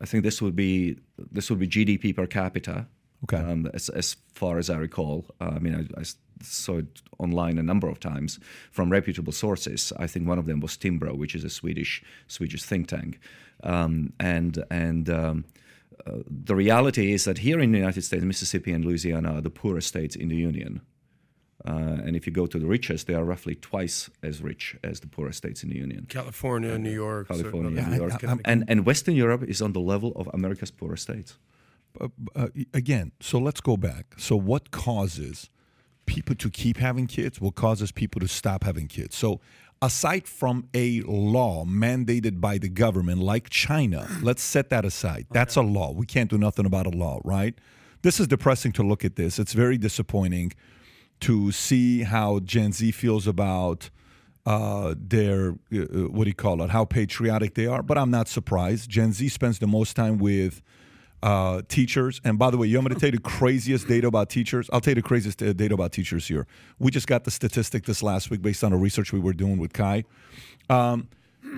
[0.00, 0.98] I think this would be
[1.32, 2.86] this would be GDP per capita.
[3.24, 3.38] Okay.
[3.38, 6.02] Um, as, as far as I recall, uh, I mean, I
[6.42, 8.38] saw it online a number of times
[8.70, 9.94] from reputable sources.
[9.98, 13.18] I think one of them was Timbro, which is a Swedish Swedish think tank,
[13.62, 15.08] um, and and.
[15.10, 15.44] Um,
[16.06, 19.48] uh, the reality is that here in the United States, Mississippi and Louisiana are the
[19.48, 20.80] poorest states in the Union.
[21.66, 25.00] Uh, and if you go to the richest, they are roughly twice as rich as
[25.00, 26.06] the poorest states in the Union.
[26.10, 28.46] California, New York, California, certain New other- York, Connecticut.
[28.46, 31.38] and, and Western Europe is on the level of America's poorest states.
[32.00, 34.14] uh, again, so let's go back.
[34.18, 35.48] So, what causes
[36.06, 37.40] people to keep having kids?
[37.40, 39.16] What causes people to stop having kids?
[39.16, 39.40] So,
[39.80, 45.26] aside from a law mandated by the government, like China, let's set that aside.
[45.30, 45.92] That's a law.
[45.92, 47.54] We can't do nothing about a law, right?
[48.02, 49.38] This is depressing to look at this.
[49.38, 50.52] It's very disappointing
[51.20, 53.90] to see how Gen Z feels about
[54.46, 56.70] uh, their uh, uh, what do you call it?
[56.70, 57.82] How patriotic they are.
[57.82, 58.90] But I'm not surprised.
[58.90, 60.62] Gen Z spends the most time with
[61.22, 62.20] uh, teachers.
[62.24, 64.68] And by the way, you want me to tell you the craziest data about teachers?
[64.72, 66.46] I'll tell you the craziest uh, data about teachers here.
[66.78, 69.58] We just got the statistic this last week based on a research we were doing
[69.58, 70.04] with Kai.
[70.68, 71.08] Um,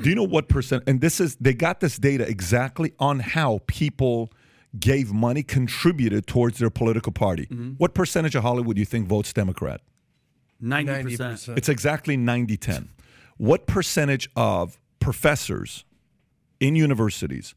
[0.03, 0.85] do you know what percent?
[0.87, 4.31] And this is they got this data exactly on how people
[4.78, 7.44] gave money, contributed towards their political party.
[7.78, 9.80] What percentage of Hollywood do you think votes Democrat?
[10.60, 11.32] Ninety Ninety percent.
[11.34, 11.58] percent.
[11.58, 12.88] It's exactly 90 10.
[13.36, 15.84] What percentage of professors
[16.60, 17.54] in universities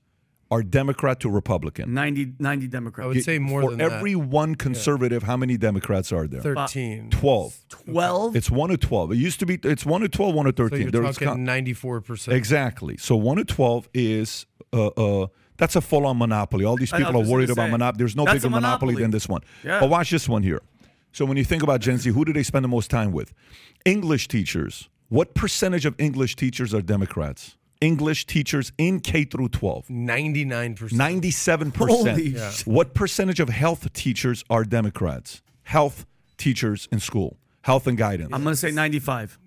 [0.52, 1.94] are Democrat to Republican?
[1.94, 3.06] 90, 90 Democrats.
[3.06, 6.42] I would say more For than every one conservative, how many Democrats are there?
[6.42, 7.10] Thirteen.
[7.12, 7.66] 12.
[7.70, 8.36] Twelve.
[8.36, 9.12] It's 1 to 12.
[9.14, 10.70] It used to be, it's 1 to 12, 1 to 13.
[10.78, 12.36] So you're There talking con- ninety-four percent.
[12.36, 12.98] Exactly.
[12.98, 15.28] So 1 to 12 is, uh, uh,
[15.60, 16.66] that's a full on monopoly.
[16.66, 18.00] All these I know, people are worried about monopoly.
[18.00, 18.94] There's no that's bigger monopoly.
[18.94, 19.04] monopoly.
[19.04, 19.42] than this one.
[19.64, 19.80] Yeah.
[19.80, 20.62] But watch this one here.
[21.12, 23.34] So when you think about Gen Z, who do they spend the most time with?
[23.86, 24.90] English teachers.
[25.10, 27.56] What percentage of English teachers are Democrats?
[27.82, 29.90] English teachers in K through 12.
[29.90, 31.02] Ninety-nine percent.
[31.02, 31.88] 97%.
[31.88, 32.52] Holy Yeah.
[32.66, 35.42] What percentage of health teachers are Democrats?
[35.64, 36.06] Health
[36.38, 38.32] teachers in school, health and guidance.
[38.34, 39.38] I'm gonna say ninety-five.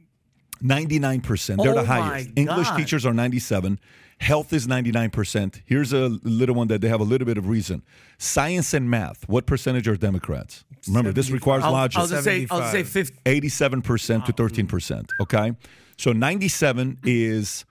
[0.63, 1.61] 99%.
[1.63, 2.31] They're Oh the highest.
[2.37, 2.77] English God.
[2.77, 3.81] teachers are 97.
[4.23, 5.63] Health is 99%.
[5.67, 7.83] Here's a little one that they have a little bit of reason.
[8.19, 9.29] Science and math.
[9.29, 10.65] What percentage are Democrats?
[10.87, 11.99] Remember, this requires I'll, logic.
[11.99, 12.47] I'll just say.
[12.49, 13.19] I'll say fifty.
[13.25, 15.09] 87% to 13%.
[15.21, 15.57] Okay.
[15.97, 17.65] So 97 is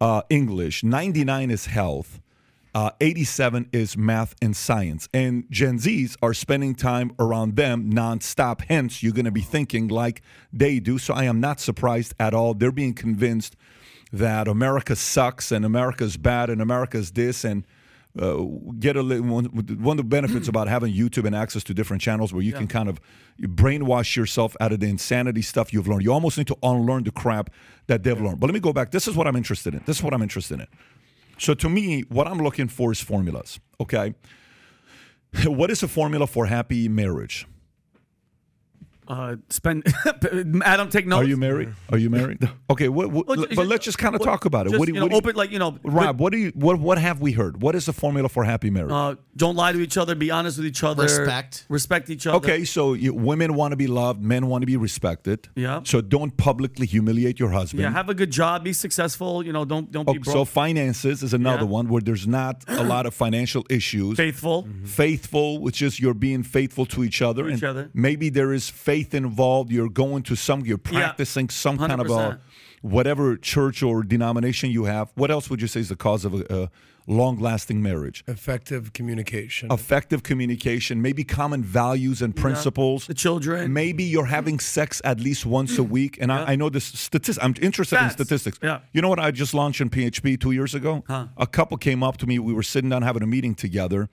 [0.00, 2.20] uh, English, 99 is health,
[2.74, 5.08] uh, 87 is math and science.
[5.12, 8.62] And Gen Zs are spending time around them nonstop.
[8.68, 10.98] Hence, you're going to be thinking like they do.
[10.98, 12.54] So I am not surprised at all.
[12.54, 13.56] They're being convinced
[14.12, 17.64] that America sucks and America's bad and America's this and
[18.18, 18.42] uh,
[18.78, 22.00] get a li- one, one of the benefits about having YouTube and access to different
[22.00, 22.98] channels where you can kind of
[23.40, 26.02] brainwash yourself out of the insanity stuff you've learned.
[26.02, 27.50] You almost need to unlearn the crap
[27.88, 28.40] that they've learned.
[28.40, 28.90] But let me go back.
[28.90, 29.82] This is what I'm interested in.
[29.84, 30.66] This is what I'm interested in.
[31.38, 33.60] So to me, what I'm looking for is formulas.
[33.80, 34.14] Okay.
[35.44, 37.46] What is a formula for happy marriage?
[39.08, 39.84] Uh, spend.
[40.64, 41.22] Adam, take notes.
[41.22, 41.72] Are you married?
[41.90, 42.38] Are you married?
[42.70, 44.70] Okay, what, what, Well, ju- but let's just kind of what- talk about it.
[44.70, 46.38] just, what do you what know, do you- open like you know, Rob, what do
[46.38, 47.62] you what what have we heard?
[47.62, 48.92] What is the formula for happy marriage?
[48.92, 50.14] Uh, don't lie to each other.
[50.14, 51.04] Be honest with each other.
[51.04, 51.66] Respect.
[51.68, 52.36] Respect each other.
[52.38, 55.48] Okay, so you, women want to be loved, men want to be respected.
[55.54, 55.80] Yeah.
[55.84, 57.82] So don't publicly humiliate your husband.
[57.82, 57.90] Yeah.
[57.92, 58.64] Have a good job.
[58.64, 59.44] Be successful.
[59.46, 59.64] You know.
[59.64, 61.78] Don't don't be Oh, so finances is another Yeah.
[61.78, 64.16] one where there's not a lot of financial issues.
[64.16, 64.66] faithful.
[64.84, 67.90] Faithful, which is you're being faithful to each other, To each and other.
[67.94, 69.70] maybe there is faith involved.
[69.70, 71.00] You're going to some, you're Yeah.
[71.00, 72.40] practicing some kind of a
[72.82, 75.10] whatever church or denomination you have.
[75.14, 76.70] What else would you say is the cause of a, a
[77.06, 78.22] long-lasting marriage?
[78.28, 79.70] Effective communication.
[79.72, 83.06] Effective communication, maybe common values and principles.
[83.06, 83.72] The children.
[83.72, 87.42] Maybe you're having sex at least once a week, and I, I know this statistic,
[87.44, 88.04] I'm interested Stats.
[88.04, 88.58] in statistics.
[88.62, 88.80] Yeah.
[88.92, 89.18] You know what?
[89.18, 91.02] I just launched in PHP two years ago.
[91.08, 91.26] Huh.
[91.36, 92.38] A couple came up to me.
[92.38, 94.08] We were sitting down having a meeting together,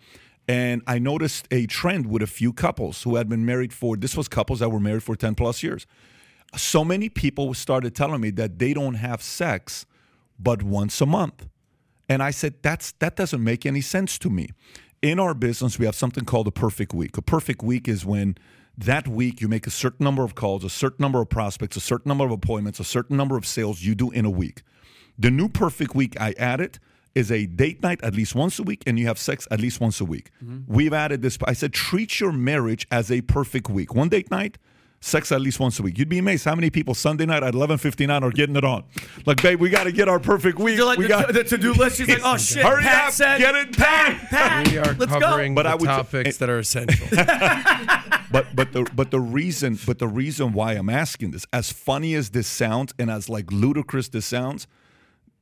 [0.47, 3.95] and I noticed a trend with a few couples who had been married for.
[3.95, 5.85] This was couples that were married for ten plus years.
[6.55, 9.85] So many people started telling me that they don't have sex,
[10.37, 11.47] but once a month.
[12.07, 14.49] And I said, that's that doesn't make any sense to me.
[15.01, 17.17] In our business, we have something called a perfect week.
[17.17, 18.37] A perfect week is when
[18.77, 21.81] that week you make a certain number of calls, a certain number of prospects, a
[21.81, 24.63] certain number of appointments, a certain number of sales you do in a week.
[25.17, 26.79] The new perfect week I added
[27.15, 29.79] is a date night at least once a week and you have sex at least
[29.79, 30.31] once a week.
[30.43, 30.73] Mm-hmm.
[30.73, 31.37] We've added this.
[31.45, 33.93] I said, treat your marriage as a perfect week.
[33.93, 34.57] One date night,
[34.99, 35.97] sex at least once a week.
[35.97, 38.85] You'd be amazed how many people Sunday night at 11:59 are getting it on.
[39.25, 40.77] Like, babe, we got to get our perfect week.
[40.77, 41.97] You're like we the, got the to-do list.
[41.97, 42.63] She's like, oh shit.
[42.65, 44.15] Hurry Pat up, said, get it done.
[44.29, 45.59] Pat, we are let's covering go.
[45.59, 47.07] But I would- topics that are essential.
[48.31, 52.15] but but the but the reason but the reason why I'm asking this, as funny
[52.15, 54.67] as this sounds and as like ludicrous this sounds,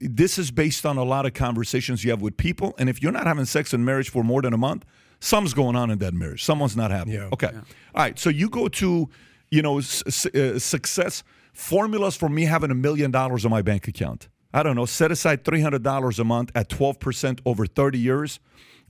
[0.01, 2.73] this is based on a lot of conversations you have with people.
[2.77, 4.83] And if you're not having sex in marriage for more than a month,
[5.19, 6.43] something's going on in that marriage.
[6.43, 7.11] Someone's not happy.
[7.11, 7.29] Yeah.
[7.33, 7.47] Okay.
[7.53, 7.61] All
[7.95, 8.17] right.
[8.17, 9.09] So you go to,
[9.51, 13.61] you know, s- s- uh, success formulas for me having a million dollars in my
[13.61, 14.29] bank account.
[14.53, 14.85] I don't know.
[14.85, 18.39] Set aside three hundred dollars a month at twelve percent over thirty years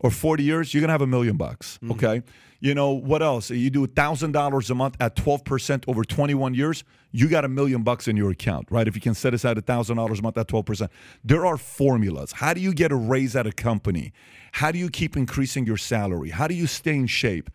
[0.04, 1.78] or 40 years, you're gonna have a million bucks.
[1.92, 2.24] Okay.
[2.64, 3.50] You know, what else?
[3.50, 7.82] You do thousand dollars a month at 12% over 21 years, you got a million
[7.82, 8.88] bucks in your account, right?
[8.88, 10.88] If you can set aside thousand dollars a month at 12%.
[11.24, 12.34] There are formulas.
[12.34, 14.14] How do you get a raise at a company?
[14.54, 16.30] How do you keep increasing your salary?
[16.30, 17.50] How do you stay in shape?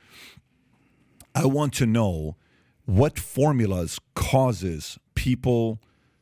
[1.36, 2.36] I want to know
[2.84, 5.80] what formulas causes people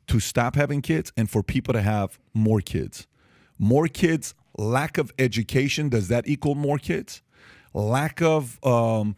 [0.09, 3.07] to stop having kids and for people to have more kids.
[3.59, 7.23] More kids, lack of education, does that equal more kids?
[7.75, 9.17] Lack of, um,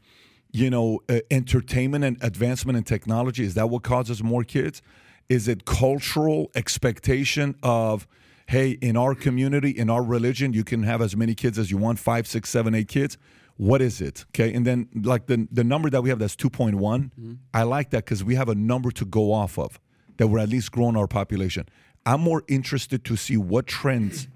[0.51, 4.83] you know, uh, entertainment and advancement in technology, is that what causes more kids?
[5.29, 8.07] Is it cultural expectation of,
[8.47, 11.77] hey, in our community, in our religion, you can have as many kids as you
[11.77, 13.19] want five, six, seven, eight kids.
[13.59, 14.25] What is it?
[14.31, 14.53] Okay.
[14.53, 17.33] And then, like the, the number that we have that's 2.1, Mm-hmm.
[17.53, 19.81] I like that because we have a number to go off of
[20.19, 21.69] that we're at least growing our population.
[22.05, 24.29] I'm more interested to see what trends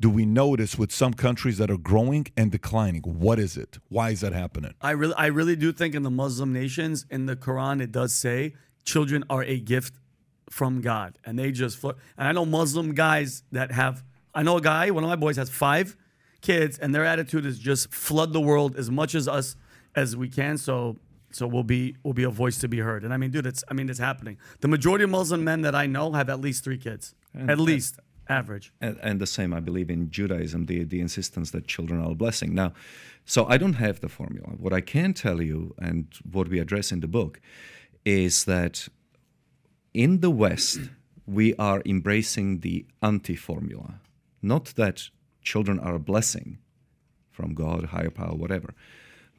[0.00, 3.02] do we notice with some countries that are growing and declining.
[3.02, 3.78] What is it?
[3.88, 4.74] Why is that happening?
[4.80, 8.14] I really, I really do think in the Muslim nations, in the Quran, it does
[8.14, 9.94] say children are a gift
[10.50, 11.78] from God, and they just.
[11.78, 14.04] Fl- and I know Muslim guys that have.
[14.34, 14.90] I know a guy.
[14.90, 15.96] One of my boys has five
[16.40, 19.56] kids, and their attitude is just flood the world as much as us
[19.94, 20.58] as we can.
[20.58, 20.96] So,
[21.32, 23.04] so we'll be we'll be a voice to be heard.
[23.04, 24.38] And I mean, dude, it's I mean, it's happening.
[24.60, 27.98] The majority of Muslim men that I know have at least three kids, at least
[28.28, 28.72] average.
[28.80, 32.14] And, and the same, I believe, in Judaism, the, the insistence that children are a
[32.14, 32.54] blessing.
[32.54, 32.72] Now,
[33.24, 34.48] so I don't have the formula.
[34.56, 37.40] What I can tell you, and what we address in the book,
[38.04, 38.88] is that
[39.92, 40.78] in the West,
[41.26, 44.00] we are embracing the anti formula.
[44.40, 45.10] Not that
[45.42, 46.58] children are a blessing
[47.30, 48.74] from God, higher power, whatever,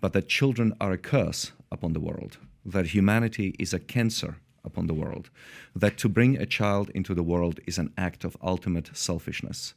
[0.01, 4.87] but that children are a curse upon the world, that humanity is a cancer upon
[4.87, 5.29] the world,
[5.75, 9.73] that to bring a child into the world is an act of ultimate selfishness.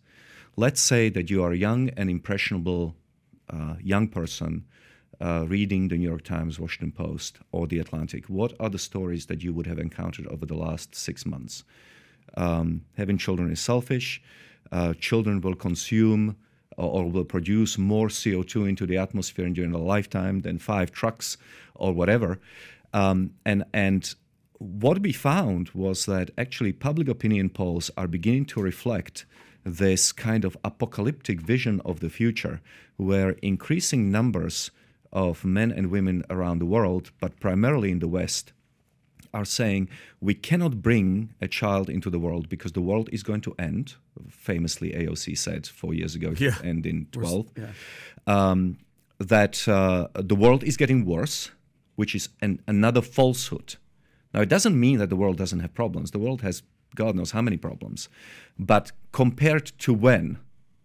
[0.56, 2.94] Let's say that you are a young and impressionable
[3.48, 4.64] uh, young person
[5.20, 8.26] uh, reading the New York Times, Washington Post, or the Atlantic.
[8.26, 11.64] What are the stories that you would have encountered over the last six months?
[12.36, 14.20] Um, having children is selfish.
[14.70, 16.36] Uh, children will consume
[16.76, 21.36] or, will produce more CO2 into the atmosphere during a lifetime than five trucks
[21.74, 22.40] or whatever.
[22.94, 24.14] Um, and and
[24.62, 29.26] what we found was that actually public opinion polls are beginning to reflect
[29.64, 32.60] this kind of apocalyptic vision of the future,
[32.96, 34.70] where increasing numbers
[35.12, 38.52] of men and women around the world, but primarily in the West,
[39.34, 39.88] are saying
[40.20, 43.94] we cannot bring a child into the world because the world is going to end.
[44.28, 46.56] Famously, AOC said four years ago, Yeah.
[46.64, 47.46] end in 12.
[47.56, 47.70] Yeah.
[48.26, 48.78] Um,
[49.18, 51.50] that uh, the world is getting worse,
[51.96, 53.76] which is an, another falsehood.
[54.32, 56.10] Now, it doesn't mean that the world doesn't have problems.
[56.10, 56.62] The world has
[56.94, 58.08] God knows how many problems.
[58.58, 60.38] But compared to when,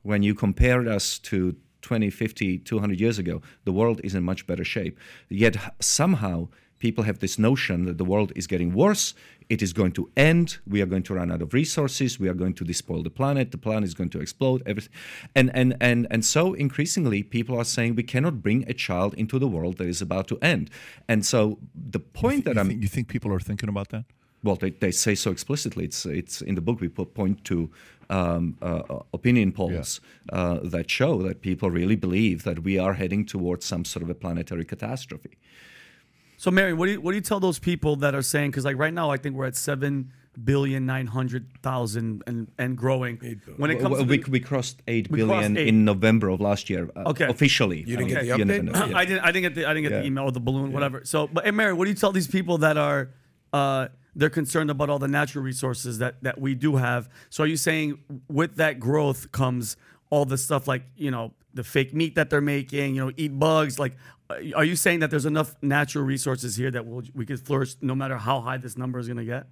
[0.04, 4.48] when you compared us to 20, 50, 200 years ago, the world is in much
[4.48, 4.98] better shape.
[5.30, 6.48] Yet somehow
[6.80, 9.14] people have this notion that the world is getting worse,
[9.50, 12.34] it is going to end, we are going to run out of resources, we are
[12.34, 14.94] going to despoil the planet, the planet is going to explode, everything.
[15.36, 19.40] And, and, and, and so increasingly people are saying we cannot bring a child into
[19.40, 20.70] the world that is about to end.
[21.08, 24.06] And so the point that you, I'm think, you think people are thinking about that?
[24.44, 25.86] well, they, they say so explicitly.
[25.86, 26.80] It's it's in the book.
[26.80, 27.70] We put, point to
[28.10, 30.00] um, uh, opinion polls
[30.32, 34.10] uh, that show that people really believe that we are heading towards some sort of
[34.10, 35.38] a planetary catastrophe.
[36.38, 38.52] So, Mary, what do you what do you tell those people that are saying?
[38.52, 40.12] Because like right now, I think we're at seven
[40.44, 43.18] billion nine hundred thousand and and growing.
[43.58, 45.68] When it comes we, to we, the, we crossed eight We billion crossed eight.
[45.68, 46.92] in November of last year.
[46.96, 47.26] uh, Okay.
[47.26, 47.80] officially.
[47.80, 48.64] You didn't get the you update?
[48.64, 48.98] know, yeah.
[48.98, 51.02] I didn't I didn't get the I didn't get the email or the balloon, whatever.
[51.06, 53.10] So, but hey, Mary, what do you tell these people that are
[53.52, 57.10] uh, they're concerned about all the natural resources that that we do have?
[57.32, 57.98] So, are you saying
[58.30, 59.76] with that growth comes
[60.12, 63.40] all the stuff like you know the fake meat that they're making, you know, eat
[63.40, 63.80] bugs?
[63.80, 63.96] Like,
[64.30, 67.96] are you saying that there's enough natural resources here that we'll, we could flourish no
[67.96, 69.48] matter how high this number is going to get?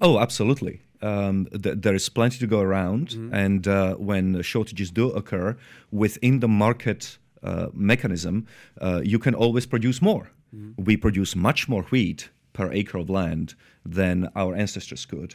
[0.00, 0.80] Oh, absolutely.
[1.00, 5.56] Um, th- there is plenty to go around, and uh, when shortages do occur
[5.90, 8.46] within the market uh, mechanism,
[8.80, 10.30] uh, you can always produce more.
[10.76, 15.34] We produce much more wheat per acre of land than our ancestors could.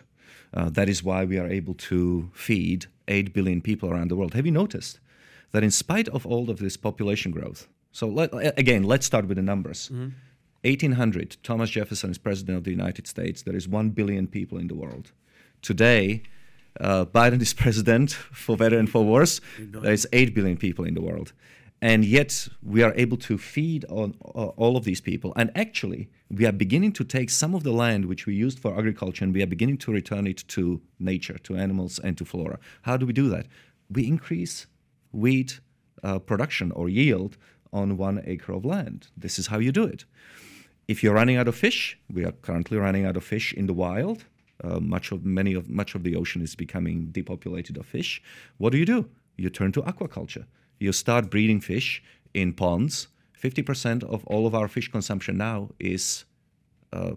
[0.54, 4.34] Uh, that is why we are able to feed 8 billion people around the world.
[4.34, 5.00] Have you noticed
[5.52, 9.38] that in spite of all of this population growth, so let, again, let's start with
[9.38, 9.90] the numbers.
[10.64, 13.44] 1800, Thomas Jefferson is president of the United States.
[13.44, 15.12] There is 1 billion people in the world.
[15.62, 16.24] Today,
[16.80, 19.40] uh, Biden is president, for better and for worse.
[19.60, 21.34] There is 8 billion people in the world.
[21.82, 25.34] And yet, we are able to feed on uh, all of these people.
[25.36, 28.76] And actually, we are beginning to take some of the land which we used for
[28.76, 32.58] agriculture and we are beginning to return it to nature, to animals, and to flora.
[32.84, 33.46] How do we do that?
[33.92, 34.66] We increase
[35.12, 35.60] wheat
[36.04, 37.38] uh, production or yield
[37.74, 39.08] on one acre of land.
[39.18, 40.06] This is how you do it.
[40.88, 43.74] If you're running out of fish, we are currently running out of fish in the
[43.74, 44.26] wild.
[44.64, 48.22] Uh, much of many of much of the ocean is becoming depopulated of fish.
[48.58, 49.10] What do you do?
[49.36, 50.46] You turn to aquaculture.
[50.80, 53.08] You start breeding fish in ponds.
[53.34, 56.26] Fifty percent of all of our fish consumption now is
[56.94, 57.16] uh,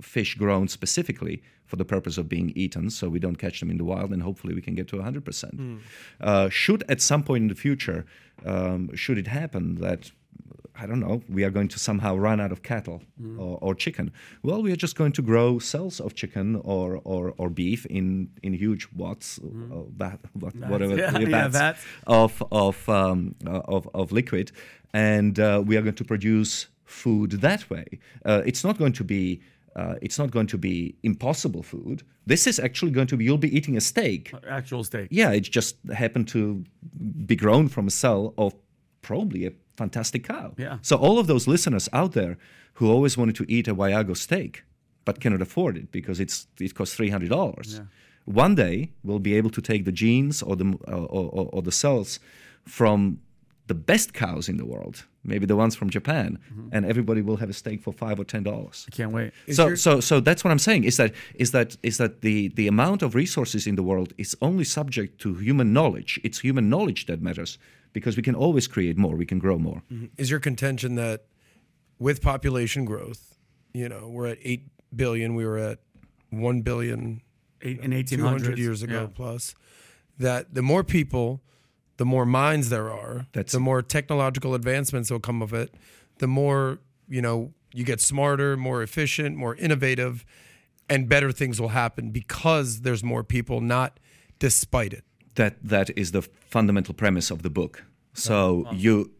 [0.00, 3.76] fish grown specifically for the purpose of being eaten, so we don't catch them in
[3.76, 5.80] the wild, and hopefully we can get to 100%.
[6.20, 8.04] Uh, should at some point in the future,
[8.44, 10.10] um, should it happen that
[10.78, 13.38] I don't know, we are going to somehow run out of cattle Mm.
[13.40, 14.12] or, or chicken.
[14.42, 18.28] Well, we are just going to grow cells of chicken or, or, or beef in,
[18.42, 20.98] in huge watts, uh, what, whatever, Mm.
[20.98, 21.84] Yeah, yeah, vats vats.
[22.06, 24.52] of, of, um, uh, of, of liquid.
[24.92, 27.86] And uh, we are going to produce food that way.
[28.26, 29.40] Uh, it's not going to be.
[29.76, 32.02] Uh, it's not going to be impossible food.
[32.26, 33.24] This is actually going to be.
[33.24, 34.32] You'll be eating a steak.
[34.48, 35.08] Actual steak.
[35.10, 36.64] Yeah, it just happened to
[37.26, 38.54] be grown from a cell of
[39.02, 40.54] probably a fantastic cow.
[40.56, 40.78] Yeah.
[40.80, 42.38] So all of those listeners out there
[42.74, 44.64] who always wanted to eat a Wagyu steak
[45.04, 47.80] but cannot afford it because it's it costs three hundred dollars.
[48.24, 51.72] One day we'll be able to take the genes or the or, or, or the
[51.72, 52.18] cells
[52.64, 53.20] from
[53.68, 56.68] the best cows in the world, maybe the ones from Japan, mm-hmm.
[56.72, 58.86] and everybody will have a steak for five or ten dollars.
[58.88, 59.32] I can't wait.
[59.52, 62.68] So, so, so that's what I'm saying is that is that is that the the
[62.68, 66.20] amount of resources in the world is only subject to human knowledge.
[66.24, 67.58] It's human knowledge that matters
[67.92, 69.16] because we can always create more.
[69.16, 69.82] We can grow more.
[69.92, 70.06] Mm-hmm.
[70.18, 71.24] Is your contention that
[71.98, 73.38] with population growth,
[73.72, 75.78] you know, we're at 8 billion, we were at
[76.30, 77.22] 1 billion
[77.62, 79.54] Eight, in 200 1800 years ago plus,
[80.18, 81.40] that the more people,
[81.96, 85.74] the more minds there are, That's- the more technological advancements will come of it,
[86.18, 86.78] the more,
[87.08, 90.24] you know, you get smarter, more efficient, more innovative,
[90.88, 93.98] and better things will happen because there's more people, not
[94.38, 95.04] despite it.
[95.34, 97.84] That that is the fundamental premise of the book.
[98.14, 99.10] So you,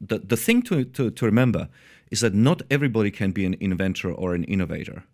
[0.00, 1.68] the the thing to, to to remember
[2.10, 5.04] is that not everybody can be an inventor or an innovator.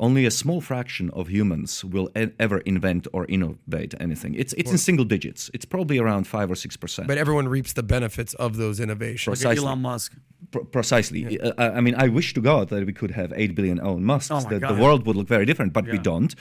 [0.00, 4.34] Only a small fraction of humans will e- ever invent or innovate anything.
[4.34, 5.50] It's it's in single digits.
[5.52, 7.08] It's probably around five or six percent.
[7.08, 9.40] But everyone reaps the benefits of those innovations.
[9.40, 9.64] Precisely.
[9.64, 10.12] Elon Musk.
[10.52, 11.40] Pr- precisely.
[11.40, 14.04] Uh, I I mean, I wish to God that we could have eight billion Elon
[14.04, 14.30] Musks.
[14.30, 14.78] Oh my that the God.
[14.78, 16.32] world would look very different, but we don't.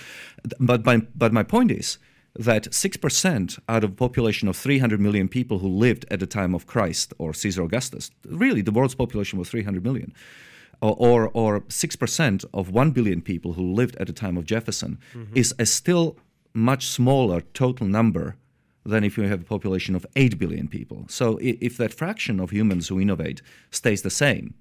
[0.60, 1.98] But my but my point is
[2.36, 6.20] that six percent out of a population of three hundred million people who lived at
[6.20, 10.14] the time of Christ or Caesar Augustus, really, the world's population was three hundred million.
[10.80, 15.00] Or, or, or 6% of 1 billion people who lived at the time of Jefferson
[15.14, 15.36] mm-hmm.
[15.36, 16.18] is a still
[16.54, 18.36] much smaller total number
[18.86, 21.06] than if you have a population of 8 billion people.
[21.10, 24.54] So if that fraction of humans who innovate stays the same,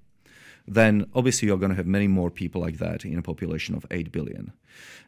[0.67, 3.85] then obviously you're going to have many more people like that in a population of
[3.89, 4.53] 8 billion.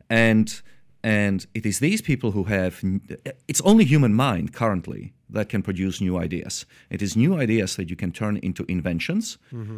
[0.09, 0.61] And
[1.01, 2.81] and it is these people who have
[3.47, 6.65] it's only human mind currently that can produce new ideas.
[6.89, 9.37] It is new ideas that you can turn into inventions.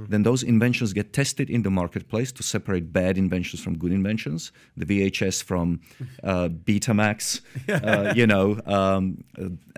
[0.10, 4.52] Then those inventions get tested in the marketplace to separate bad inventions from good inventions.
[4.78, 5.82] The VHS from
[6.24, 9.24] uh, Betamax, uh, you know, um,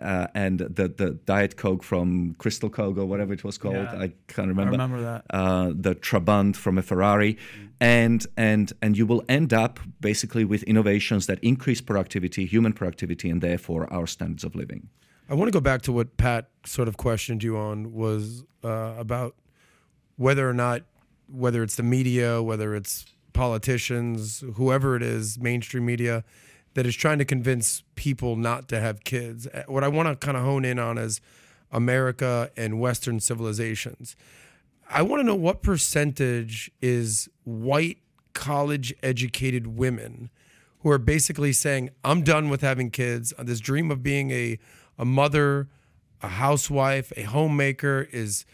[0.01, 3.75] uh, and the, the Diet Coke from Crystal Coke or whatever it was called.
[3.75, 3.97] Yeah.
[3.99, 4.71] I can't remember.
[4.71, 5.25] remember that.
[5.29, 7.37] Uh, the Trabant from a Ferrari,
[7.79, 13.29] and and and you will end up basically with innovations that increase productivity, human productivity,
[13.29, 14.89] and therefore our standards of living.
[15.33, 18.93] I want to go back to what Pat sort of questioned you on was uh,
[18.99, 19.33] about
[20.15, 20.83] whether or not,
[21.27, 26.23] whether it's the media, whether it's politicians, whoever it is, mainstream media,
[26.75, 29.47] that is trying to convince people not to have kids.
[29.47, 31.19] Uh, What I want to kind of hone in on is
[31.71, 34.15] America and Western civilizations.
[34.87, 37.97] I want to know what percentage is white
[38.33, 40.29] college educated women
[40.81, 43.33] who are basically saying, I'm done with having kids.
[43.39, 44.59] This dream of being a,
[44.97, 45.69] a mother,
[46.21, 48.45] a housewife, a homemaker is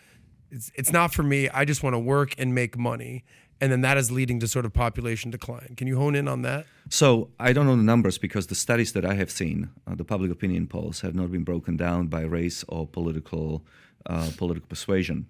[0.51, 1.47] it's, it's not for me.
[1.49, 3.23] I just want to work and make money.
[3.61, 5.75] And then that is leading to sort of population decline.
[5.75, 6.65] Can you hone in on that?
[6.89, 10.05] So I don't know the numbers because the studies that I have seen, uh, the
[10.05, 13.63] public opinion polls, have not been broken down by race or political
[14.05, 15.27] uh, political persuasion.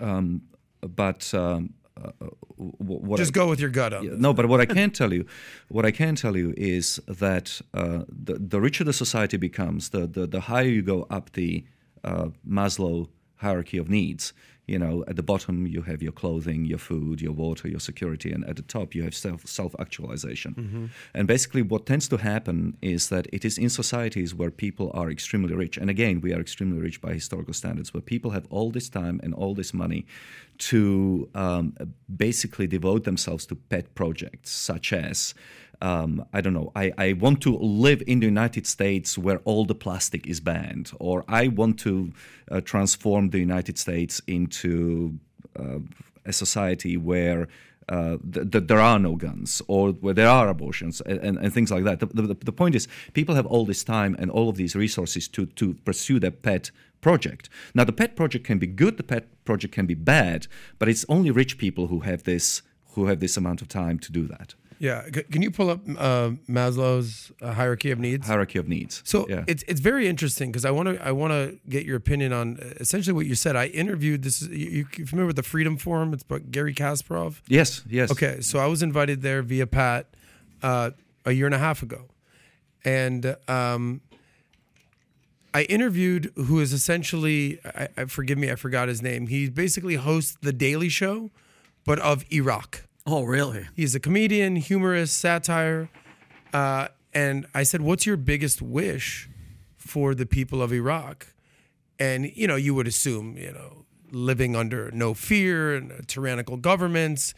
[0.00, 0.42] Um,
[0.80, 2.10] but um, uh,
[2.56, 4.12] what Just I- go with your gut Yeah.
[4.16, 5.26] No, but what I can tell you,
[5.68, 10.06] what I can tell you is that uh, the, the richer the society becomes, the,
[10.06, 11.64] the, the higher you go up the
[12.04, 14.32] uh, Maslow hierarchy of needs.
[14.66, 18.32] You know, at the bottom you have your clothing, your food, your water, your security,
[18.32, 20.90] and at the top you have self self actualization.
[21.14, 25.10] And basically, what tends to happen is that it is in societies where people are
[25.10, 28.70] extremely rich, and again, we are extremely rich by historical standards, where people have all
[28.70, 30.04] this time and all this money
[30.58, 31.74] to um,
[32.16, 35.34] basically devote themselves to pet projects such as
[35.80, 39.64] um, I don't know, I, I want to live in the United States where all
[39.64, 42.12] the plastic is banned, or I want to
[42.50, 45.18] uh, transform the United States into
[45.58, 45.78] uh,
[46.24, 47.48] a society where
[47.88, 51.52] uh, th- th- there are no guns or where there are abortions and, and, and
[51.52, 52.00] things like that.
[52.00, 55.28] The, the, the point is, people have all this time and all of these resources
[55.28, 56.70] to, to pursue their pet
[57.00, 57.48] project.
[57.74, 60.48] Now, the pet project can be good, the pet project can be bad,
[60.78, 62.62] but it's only rich people who have this
[62.94, 64.54] who have this amount of time to do that.
[64.78, 65.04] Yeah.
[65.14, 68.26] C- Can you pull up uh, Maslow's uh, hierarchy of needs?
[68.26, 69.02] Hierarchy of needs.
[69.04, 69.44] So yeah.
[69.46, 72.58] it's it's very interesting because I want to I want to get your opinion on
[72.60, 73.56] uh, essentially what you said.
[73.56, 74.42] I interviewed this.
[74.42, 76.12] You, you familiar with the Freedom Forum?
[76.12, 77.40] It's by Garry Kasparov.
[77.48, 78.10] yes, yes.
[78.10, 80.08] Okay, so I was invited there via Pat
[80.62, 80.90] uh,
[81.24, 82.06] a year and a half ago,
[82.84, 84.00] and um,
[85.54, 89.28] I interviewed who is essentially I, I forgive me I forgot his name.
[89.28, 91.30] He basically hosts the Daily Show,
[91.84, 92.85] but of Iraq.
[93.06, 93.68] Oh, really?
[93.74, 95.88] He's a comedian, humorist, satire.
[96.52, 99.28] Uh, and I said, What's your biggest wish
[99.76, 101.28] for the people of Iraq?
[101.98, 107.32] And, you know, you would assume, you know, living under no fear and tyrannical governments.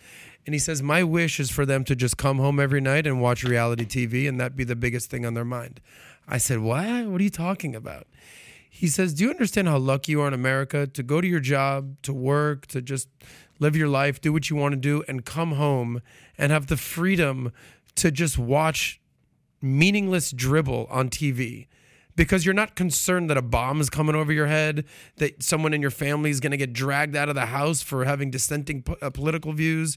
[0.46, 3.20] And he says, My wish is for them to just come home every night and
[3.20, 5.80] watch reality TV, and that be the biggest thing on their mind.
[6.26, 7.06] I said, What?
[7.06, 8.06] What are you talking about?
[8.70, 11.40] He says, Do you understand how lucky you are in America to go to your
[11.40, 13.08] job, to work, to just
[13.58, 16.00] live your life, do what you want to do, and come home
[16.36, 17.52] and have the freedom
[17.96, 19.00] to just watch
[19.60, 21.66] meaningless dribble on TV?
[22.14, 24.84] Because you're not concerned that a bomb is coming over your head,
[25.18, 28.04] that someone in your family is going to get dragged out of the house for
[28.04, 29.96] having dissenting uh, political views,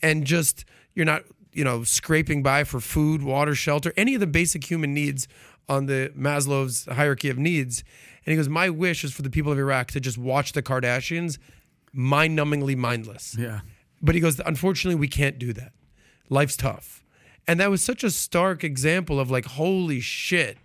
[0.00, 4.26] and just you're not, you know, scraping by for food, water, shelter, any of the
[4.26, 5.28] basic human needs
[5.68, 7.84] on the Maslow's hierarchy of needs.
[8.24, 10.62] And he goes, My wish is for the people of Iraq to just watch the
[10.62, 11.38] Kardashians
[11.92, 13.36] mind numbingly mindless.
[13.38, 13.60] Yeah.
[14.00, 15.72] But he goes, Unfortunately, we can't do that.
[16.28, 17.04] Life's tough.
[17.46, 20.58] And that was such a stark example of like, holy shit.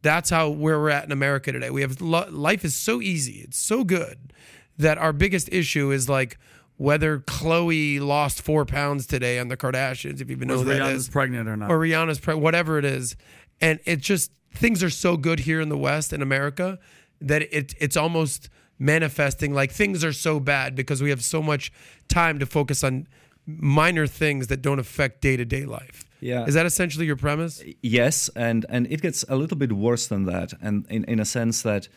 [0.00, 1.70] That's how where we're at in America today.
[1.70, 3.42] We have life is so easy.
[3.44, 4.32] It's so good
[4.78, 6.38] that our biggest issue is like
[6.76, 11.02] whether Khloé lost four pounds today on the Kardashians, if you even know who Rihanna's
[11.02, 11.70] is pregnant or not?
[11.70, 13.16] or Rihanna's pregnant, whatever it is,
[13.60, 16.78] and it just things are so good here in the West in America
[17.20, 18.48] that it it's almost
[18.78, 21.72] manifesting like things are so bad because we have so much
[22.08, 23.06] time to focus on
[23.46, 26.04] minor things that don't affect day to day life.
[26.20, 26.46] Yeah.
[26.46, 27.62] is that essentially your premise?
[27.82, 31.24] Yes, and and it gets a little bit worse than that, and in in a
[31.24, 31.88] sense that,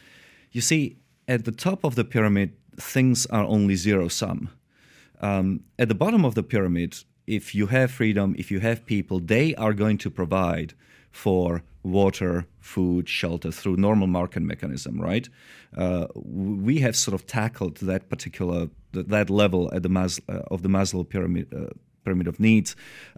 [0.51, 0.97] you see,
[1.27, 4.49] at the top of the pyramid, things are only zero sum.
[5.21, 9.19] Um, at the bottom of the pyramid, if you have freedom, if you have people,
[9.19, 10.73] they are going to provide
[11.11, 15.29] for water, food, shelter through normal market mechanism, right?
[15.75, 20.61] Uh, we have sort of tackled that particular that, level at the Mas- uh, of
[20.61, 21.53] the Maslow pyramid.
[21.53, 22.73] Uh, pyramid of needs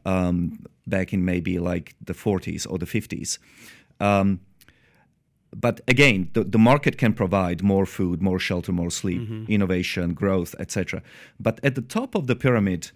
[0.05, 3.37] um, back in maybe like the 40s or the 50s.
[3.99, 4.39] Um,
[5.55, 10.55] but again, the, the market can provide more food, more shelter, more sleep, innovation, growth,
[10.59, 11.03] etc.
[11.39, 12.91] But at the top of the pyramid,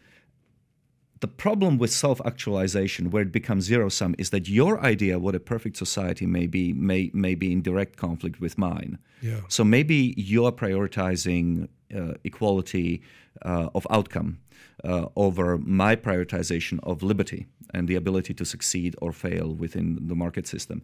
[1.24, 5.39] the problem with self-actualization, where it becomes zero sum, is that your idea what a
[5.39, 8.97] perfect society may be may may be in direct conflict with mine.
[9.21, 9.39] Yeah.
[9.47, 11.47] So maybe you're prioritizing
[11.99, 13.01] uh, equality
[13.51, 14.30] uh, of outcome
[14.84, 15.45] uh, over
[15.84, 17.41] my prioritization of liberty
[17.74, 20.82] and the ability to succeed or fail within the market system.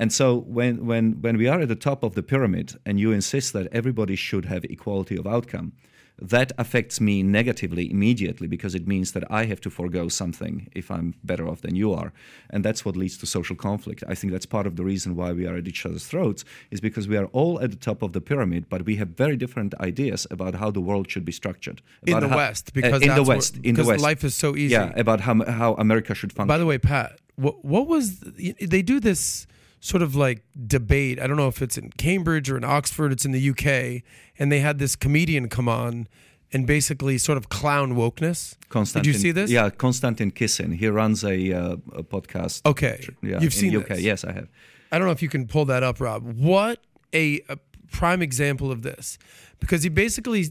[0.00, 0.26] And so
[0.56, 3.66] when when when we are at the top of the pyramid and you insist that
[3.80, 5.72] everybody should have equality of outcome,
[6.18, 10.90] that affects me negatively immediately because it means that I have to forego something if
[10.90, 12.12] I'm better off than you are.
[12.50, 14.04] And that's what leads to social conflict.
[14.06, 16.80] I think that's part of the reason why we are at each other's throats, is
[16.80, 19.74] because we are all at the top of the pyramid, but we have very different
[19.80, 21.82] ideas about how the world should be structured.
[22.06, 24.54] In the how- West, uh, because in the West, in the West, life is so
[24.54, 24.72] easy.
[24.74, 26.48] Yeah, about how how America should function.
[26.48, 29.46] By the way, Pat, what what was the, they do this
[29.82, 31.20] sort of like debate?
[31.20, 33.12] I don't know if it's in Cambridge or in Oxford.
[33.12, 34.02] It's in the UK,
[34.38, 36.08] and they had this comedian come on
[36.54, 38.56] and basically sort of clown wokeness.
[38.68, 39.50] Konstantin, Did you see this?
[39.50, 40.72] Yeah, Konstantin Kissin.
[40.72, 42.64] He runs a, uh, a podcast.
[42.66, 43.88] Okay, Yeah, you've in seen UK.
[43.88, 44.00] this.
[44.00, 44.48] Yes, I have.
[44.90, 46.22] I don't know if you can pull that up, Rob.
[46.22, 46.80] What
[47.14, 47.56] a, a
[47.90, 49.18] prime example of this,
[49.60, 50.46] because he basically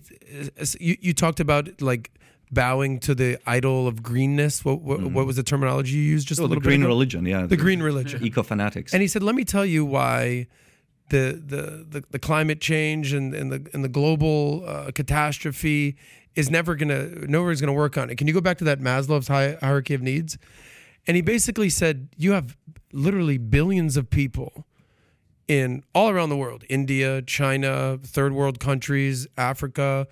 [0.79, 2.11] you, you talked about like
[2.51, 4.63] bowing to the idol of greenness.
[4.65, 6.27] What what, what was the terminology you used?
[6.27, 6.89] Just a Oh, the little bit green ago?
[6.89, 7.25] religion.
[7.25, 8.23] Yeah, The green religion.
[8.23, 8.93] eco fanatics.
[8.93, 10.47] And he said, "Let me tell you why
[11.09, 15.95] the the the, the climate change and, and the and the global uh, catastrophe
[16.35, 19.27] is never gonna nobody's gonna work on it." Can you go back to that Maslow's
[19.27, 20.37] hierarchy of needs?
[21.07, 22.57] And he basically said, "You have
[22.91, 24.65] literally billions of people."
[25.47, 30.07] In all around the world, India, China, third world countries, Africa,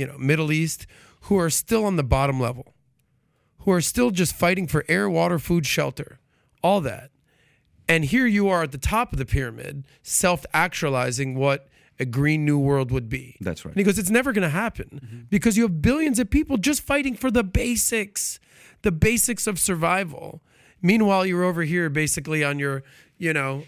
[0.00, 0.86] you know, Middle East,
[1.22, 2.74] who are still on the bottom level,
[3.60, 6.18] who are still just fighting for air, water, food, shelter,
[6.62, 7.10] all that.
[7.86, 12.46] And here you are at the top of the pyramid, self actualizing what a green
[12.46, 13.36] new world would be.
[13.40, 13.72] That's right.
[13.72, 15.20] And he goes, It's never going to happen mm-hmm.
[15.28, 18.40] because you have billions of people just fighting for the basics,
[18.80, 20.40] the basics of survival.
[20.80, 22.82] Meanwhile, you're over here basically on your,
[23.18, 23.64] you know,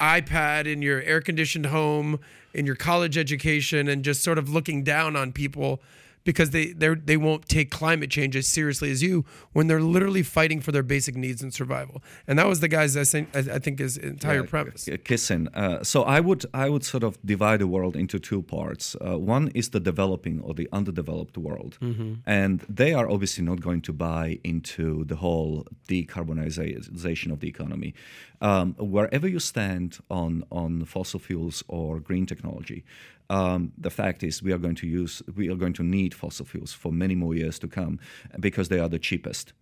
[0.00, 2.20] iPad in your air conditioned home,
[2.56, 5.80] in your college education, and just sort of looking down on people
[6.26, 9.24] because they they they won't take climate change as seriously as you
[9.54, 11.96] when they're literally fighting for their basic needs and survival.
[12.28, 14.84] And that was the guy's I think, I think his entire Yeah, premise.
[14.84, 15.48] K- Kissin.
[15.54, 18.84] Uh, so I would I would sort of divide the world into two parts.
[19.00, 21.78] Uh, one is the developing or the underdeveloped world,
[22.26, 27.94] and they are obviously not going to buy into the whole decarbonization of the economy.
[28.40, 32.84] Um, wherever you stand on on fossil fuels or green technology,
[33.30, 36.46] um, the fact is we are going to use we are going to need fossil
[36.46, 37.98] fuels for many more years to come
[38.40, 39.52] because they are the cheapest.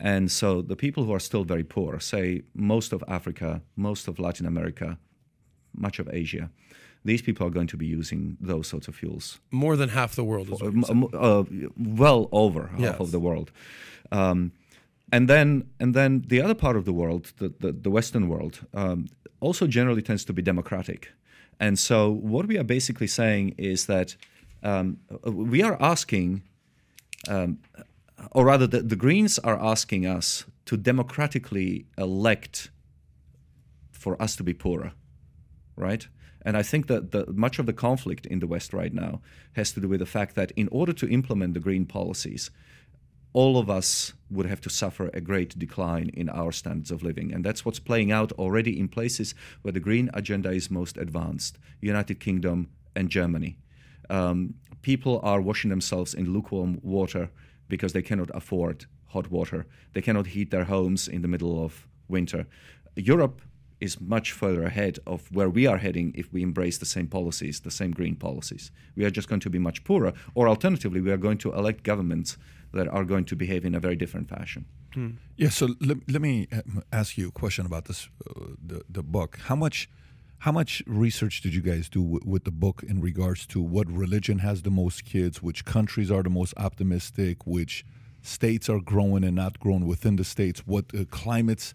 [0.00, 4.18] And so the people who are still very poor, say most of Africa, most of
[4.18, 4.98] Latin America,
[5.74, 6.50] much of Asia,
[7.04, 9.40] these people are going to be using those sorts of fuels.
[9.50, 10.48] More than half the world.
[10.62, 11.44] Um, um, uh,
[11.76, 13.00] well over half Yes.
[13.00, 13.50] of the world.
[14.10, 14.52] Um,
[15.12, 18.66] and then, and then the other part of the world, the, the, the Western world,
[18.74, 19.06] um,
[19.40, 21.12] also generally tends to be democratic.
[21.60, 24.16] And so, what we are basically saying is that
[24.62, 26.42] um, we are asking
[27.26, 27.58] um,
[28.32, 32.70] or rather, the, the Greens are asking us to democratically elect
[33.90, 34.92] for us to be poorer,
[35.76, 36.06] right?
[36.42, 39.20] And I think that the, much of the conflict in the West right now
[39.54, 42.50] has to do with the fact that in order to implement the green policies,
[43.32, 47.32] all of us would have to suffer a great decline in our standards of living.
[47.32, 51.58] And that's what's playing out already in places where the green agenda is most advanced
[51.80, 53.56] United Kingdom and Germany.
[54.10, 57.30] Um, people are washing themselves in lukewarm water
[57.68, 59.66] because they cannot afford hot water.
[59.92, 62.46] They cannot heat their homes in the middle of winter.
[62.96, 63.42] Europe
[63.80, 67.60] is much further ahead of where we are heading if we embrace the same policies,
[67.60, 68.70] the same green policies.
[68.96, 71.84] We are just going to be much poorer, or alternatively, we are going to elect
[71.84, 72.36] governments
[72.72, 74.66] that are going to behave in a very different fashion.
[75.36, 76.62] Yeah, so let, let me uh,
[76.92, 79.38] ask you a question about this uh, the the book.
[79.44, 79.88] How much
[80.38, 83.90] how much research did you guys do w- with the book in regards to what
[83.90, 87.84] religion has the most kids, which countries are the most optimistic, which
[88.22, 91.74] states are growing and not growing within the states, what uh, climates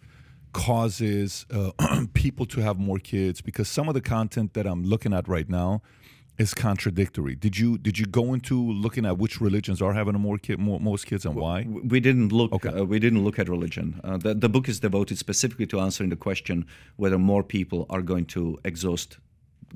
[0.54, 1.72] causes uh,
[2.14, 3.42] people to have more kids?
[3.42, 5.82] Because some of the content that I'm looking at right now
[6.38, 7.36] is contradictory.
[7.36, 10.80] Did you did you go into looking at which religions are having more kid more,
[10.80, 11.66] most kids and why?
[11.68, 12.52] We didn't look.
[12.54, 12.70] Okay.
[12.70, 14.02] Uh, we didn't look at religion.
[14.04, 16.66] Uh, the, the book is devoted specifically to answering the question
[16.96, 19.18] whether more people are going to exhaust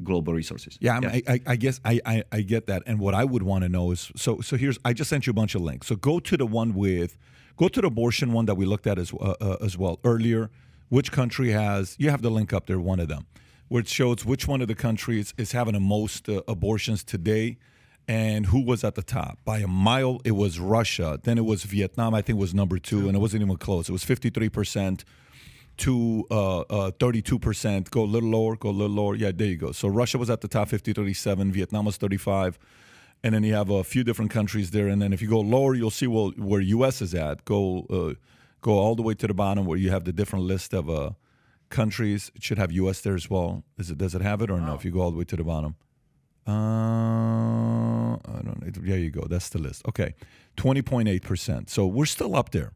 [0.04, 0.78] global resources.
[0.80, 2.84] Yeah, I'm, I, I, I guess I, I, I get that.
[2.86, 5.32] And what I would want to know is so so here's I just sent you
[5.32, 5.88] a bunch of links.
[5.88, 7.18] So go to the one with
[7.56, 10.50] go to the abortion one that we looked at as uh, uh, as well earlier.
[10.90, 12.80] Which country has you have the link up there?
[12.80, 13.26] One of them,
[13.68, 17.58] where it shows which one of the countries is having the most uh, abortions today.
[18.10, 19.40] And who was at the top?
[19.44, 21.20] By a mile, it was Russia.
[21.22, 23.90] Then it was Vietnam, I think was number two, and it wasn't even close.
[23.90, 25.04] It was 53%
[25.78, 27.90] to uh, uh, 32%.
[27.90, 29.16] Go a little lower, go a little lower.
[29.16, 29.74] Yeah, there you go.
[29.74, 31.52] So Russia was at the top, 50, 37.
[31.52, 32.58] Vietnam was 35.
[33.24, 34.88] And then you have a few different countries there.
[34.88, 37.02] And then if you go lower, you'll see well, where U.S.
[37.02, 37.44] is at.
[37.44, 38.14] Go uh,
[38.62, 41.12] go all the way to the bottom where you have the different list of uh,
[41.70, 42.32] countries.
[42.36, 43.02] It should have U.S.
[43.02, 43.64] there as well.
[43.78, 44.74] Is it, does it have it or no?
[44.74, 45.76] If you go all the way to the bottom.
[46.48, 48.72] Uh, I don't know.
[48.72, 49.26] There you go.
[49.28, 49.86] That's the list.
[49.88, 50.16] Okay,
[50.56, 51.70] twenty point eight percent.
[51.70, 52.72] So we're still up there.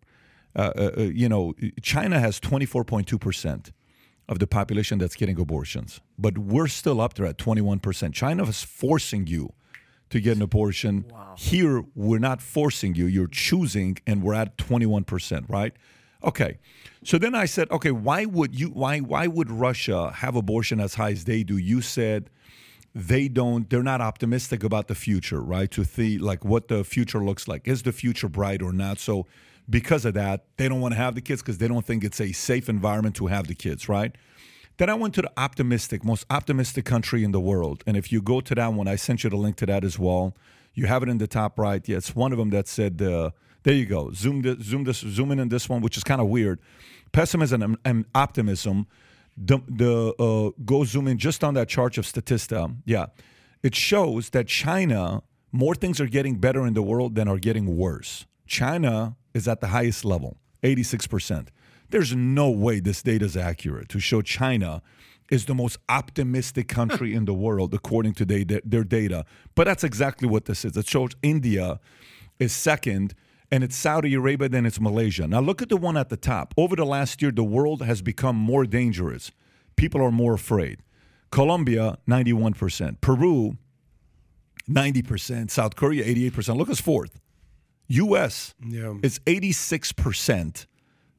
[0.54, 3.72] Uh, uh, uh, you know, China has twenty four point two percent
[4.28, 8.14] of the population that's getting abortions, but we're still up there at twenty one percent.
[8.14, 9.54] China is forcing you
[10.10, 11.06] to get an abortion.
[11.38, 13.06] Here, we're not forcing you.
[13.06, 15.46] You're choosing, and we're at twenty one percent.
[15.48, 15.74] Right?
[16.24, 16.60] Okay.
[17.04, 18.68] So then I said, okay, why would you?
[18.68, 21.58] Why why would Russia have abortion as high as they do?
[21.58, 22.30] You said
[22.94, 27.24] they don't they're not optimistic about the future right to see like what the future
[27.24, 29.26] looks like is the future bright or not so
[29.70, 32.20] because of that they don't want to have the kids because they don't think it's
[32.20, 34.18] a safe environment to have the kids right
[34.76, 38.22] then i went to the optimistic most optimistic country in the world and if you
[38.22, 40.36] go to that one i sent you the link to that as well
[40.74, 43.32] you have it in the top right yeah it's one of them that said uh,
[43.64, 46.28] there you go zoom zoom this zoom in on this one which is kind of
[46.28, 46.60] weird
[47.12, 48.88] pessimism and, and optimism
[49.38, 52.76] the, the uh, go zoom in just on that chart of Statista.
[52.86, 53.08] Yeah,
[53.64, 57.78] it shows that China more things are getting better in the world than are getting
[57.78, 58.26] worse.
[58.48, 61.48] China is at the highest level, 86%.
[61.90, 64.82] There's no way this data is accurate to show China
[65.30, 69.26] is the most optimistic country in the world according to they, their data.
[69.56, 70.76] But that's exactly what this is.
[70.76, 71.80] It shows India
[72.40, 73.14] is second
[73.52, 75.28] and it's Saudi Arabia, then it's Malaysia.
[75.28, 76.54] Now look at the one at the top.
[76.58, 79.32] Over the last year, the world has become more dangerous.
[79.76, 80.80] People are more afraid.
[81.32, 83.02] Colombia, 91%.
[83.02, 83.58] Peru,
[84.70, 85.50] 90%.
[85.52, 86.58] South Korea, 88%.
[86.58, 87.20] Look us fourth.
[87.90, 88.94] US Yeah.
[89.04, 90.66] is 86%,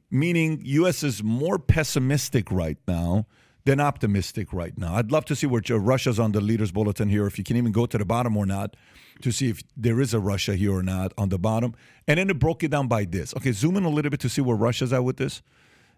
[0.09, 3.27] meaning US is more pessimistic right now
[3.65, 4.95] than optimistic right now.
[4.95, 7.71] I'd love to see where Russia's on the leaders bulletin here, if you can even
[7.71, 8.75] go to the bottom or not,
[9.21, 11.73] to see if there is a Russia here or not on the bottom.
[12.07, 13.33] And then it broke it down by this.
[13.35, 15.41] Okay, zoom in a little bit to see where Russia's at with this.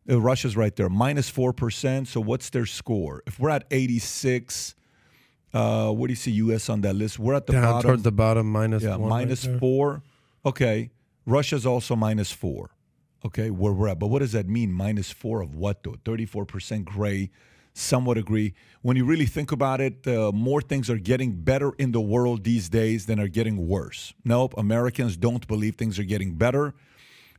[0.08, 2.06] Uh, Russia's right there, minus 4%.
[2.06, 3.24] So what's their score?
[3.26, 4.76] If we're at 86,
[5.54, 6.70] uh, where do you see U.S.
[6.70, 7.18] on that list?
[7.18, 7.90] We're at the Down bottom.
[7.90, 10.04] toward the bottom, minus yeah, minus right four.
[10.46, 10.92] Okay,
[11.26, 12.72] Russia's also minus four.
[13.26, 13.98] Okay, where we're at.
[13.98, 14.72] But what does that mean?
[14.72, 15.96] Minus four of what, though?
[16.04, 17.32] 34% gray.
[17.78, 18.54] Some would agree.
[18.84, 22.46] When you really think about it, uh, more things are getting better in the world
[22.46, 24.14] these days than are getting worse.
[24.24, 26.74] Nope, Americans don't believe things are getting better.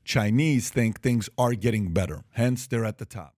[0.04, 2.22] Chinese think things are getting better.
[2.32, 3.34] Hence, they're at the top.